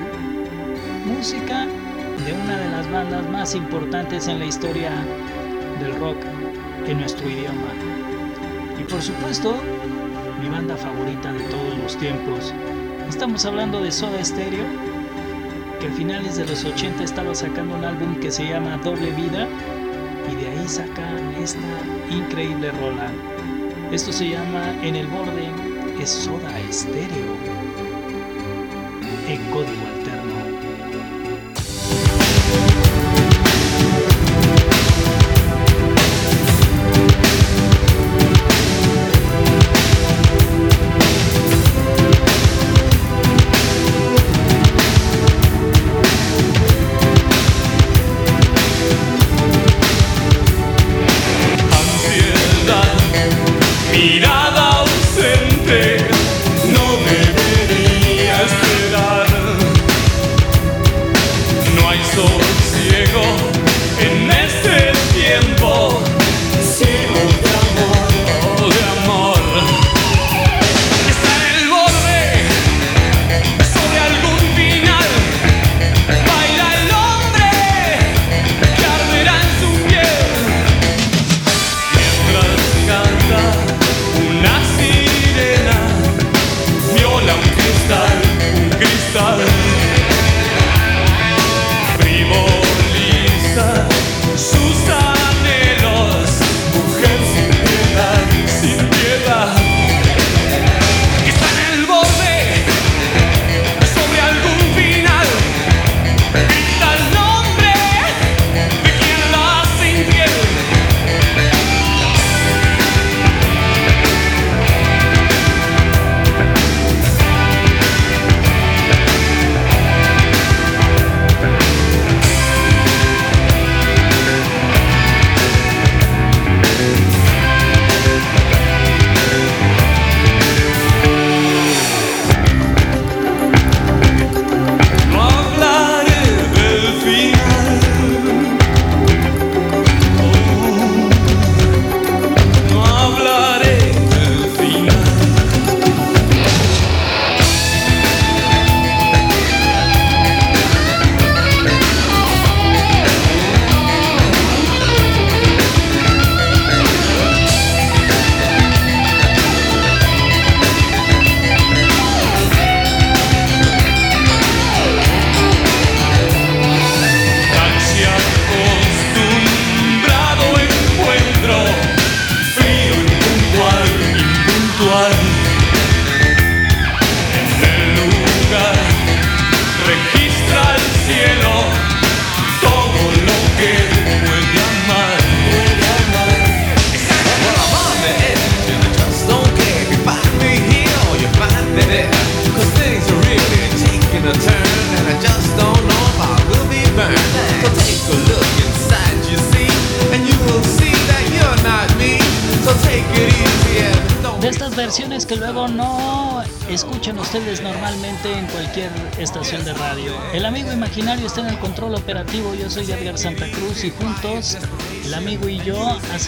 Música 1.06 1.66
de 1.66 2.34
una 2.34 2.58
de 2.58 2.70
las 2.70 2.90
bandas 2.90 3.28
más 3.30 3.56
importantes 3.56 4.28
en 4.28 4.40
la 4.40 4.46
historia 4.46 4.92
del 5.80 6.00
rock 6.00 6.18
en 6.88 7.00
nuestro 7.00 7.30
idioma. 7.30 7.74
Y 8.80 8.84
por 8.84 9.02
supuesto, 9.02 9.56
mi 10.42 10.48
banda 10.48 10.78
favorita 10.78 11.34
de 11.34 11.44
todos 11.46 11.78
los 11.78 11.98
tiempos. 11.98 12.54
Estamos 13.10 13.46
hablando 13.46 13.82
de 13.82 13.92
Soda 13.92 14.24
Stereo, 14.24 14.66
que 15.82 15.88
a 15.88 15.92
finales 15.94 16.38
de 16.38 16.46
los 16.46 16.64
80 16.64 17.04
estaba 17.04 17.34
sacando 17.34 17.76
un 17.76 17.84
álbum 17.84 18.16
que 18.20 18.30
se 18.30 18.46
llama 18.46 18.78
Doble 18.84 19.12
Vida 19.14 19.48
y 20.32 20.36
de 20.36 20.48
ahí 20.48 20.68
sacan 20.68 21.34
esta 21.42 21.60
increíble 22.12 22.72
rola. 22.72 23.12
Esto 23.92 24.12
se 24.12 24.30
llama 24.30 24.76
En 24.84 24.96
el 24.96 25.08
borde 25.08 25.50
es 26.00 26.10
Soda 26.10 26.52
Stereo 26.72 27.36
en 29.28 29.52
código 29.52 29.91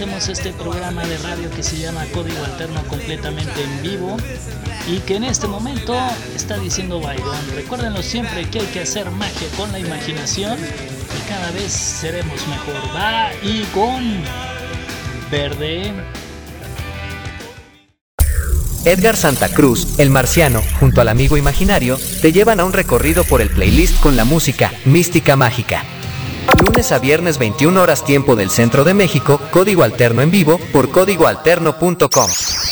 este 0.03 0.51
programa 0.51 1.05
de 1.05 1.17
radio 1.19 1.49
que 1.49 1.63
se 1.63 1.77
llama 1.77 2.05
Código 2.13 2.43
Alterno 2.43 2.83
completamente 2.89 3.63
en 3.63 3.81
vivo 3.81 4.17
y 4.85 4.99
que 4.99 5.15
en 5.15 5.23
este 5.23 5.47
momento 5.47 5.95
está 6.35 6.57
diciendo 6.57 6.99
Baigón. 6.99 7.37
Recuérdenlo 7.55 8.03
siempre 8.03 8.43
que 8.49 8.59
hay 8.59 8.65
que 8.67 8.81
hacer 8.81 9.09
magia 9.11 9.47
con 9.55 9.71
la 9.71 9.79
imaginación 9.79 10.57
y 10.59 11.29
cada 11.29 11.51
vez 11.51 11.71
seremos 11.71 12.45
mejor. 12.47 12.75
Va 12.93 13.31
y 13.43 13.63
con 13.73 14.23
verde. 15.31 15.93
Edgar 18.83 19.15
Santa 19.15 19.47
Cruz, 19.47 19.99
el 19.99 20.09
marciano, 20.09 20.61
junto 20.81 20.99
al 20.99 21.07
amigo 21.07 21.37
imaginario, 21.37 21.97
te 22.21 22.33
llevan 22.33 22.59
a 22.59 22.65
un 22.65 22.73
recorrido 22.73 23.23
por 23.23 23.41
el 23.41 23.49
playlist 23.49 24.01
con 24.01 24.17
la 24.17 24.25
música 24.25 24.73
mística 24.83 25.37
mágica. 25.37 25.85
Lunes 26.61 26.91
a 26.91 26.99
viernes 26.99 27.37
21 27.37 27.81
horas 27.81 28.03
tiempo 28.03 28.35
del 28.35 28.49
centro 28.49 28.83
de 28.83 28.93
México, 28.93 29.39
código 29.51 29.83
alterno 29.83 30.21
en 30.21 30.31
vivo 30.31 30.59
por 30.71 30.89
códigoalterno.com. 30.89 32.29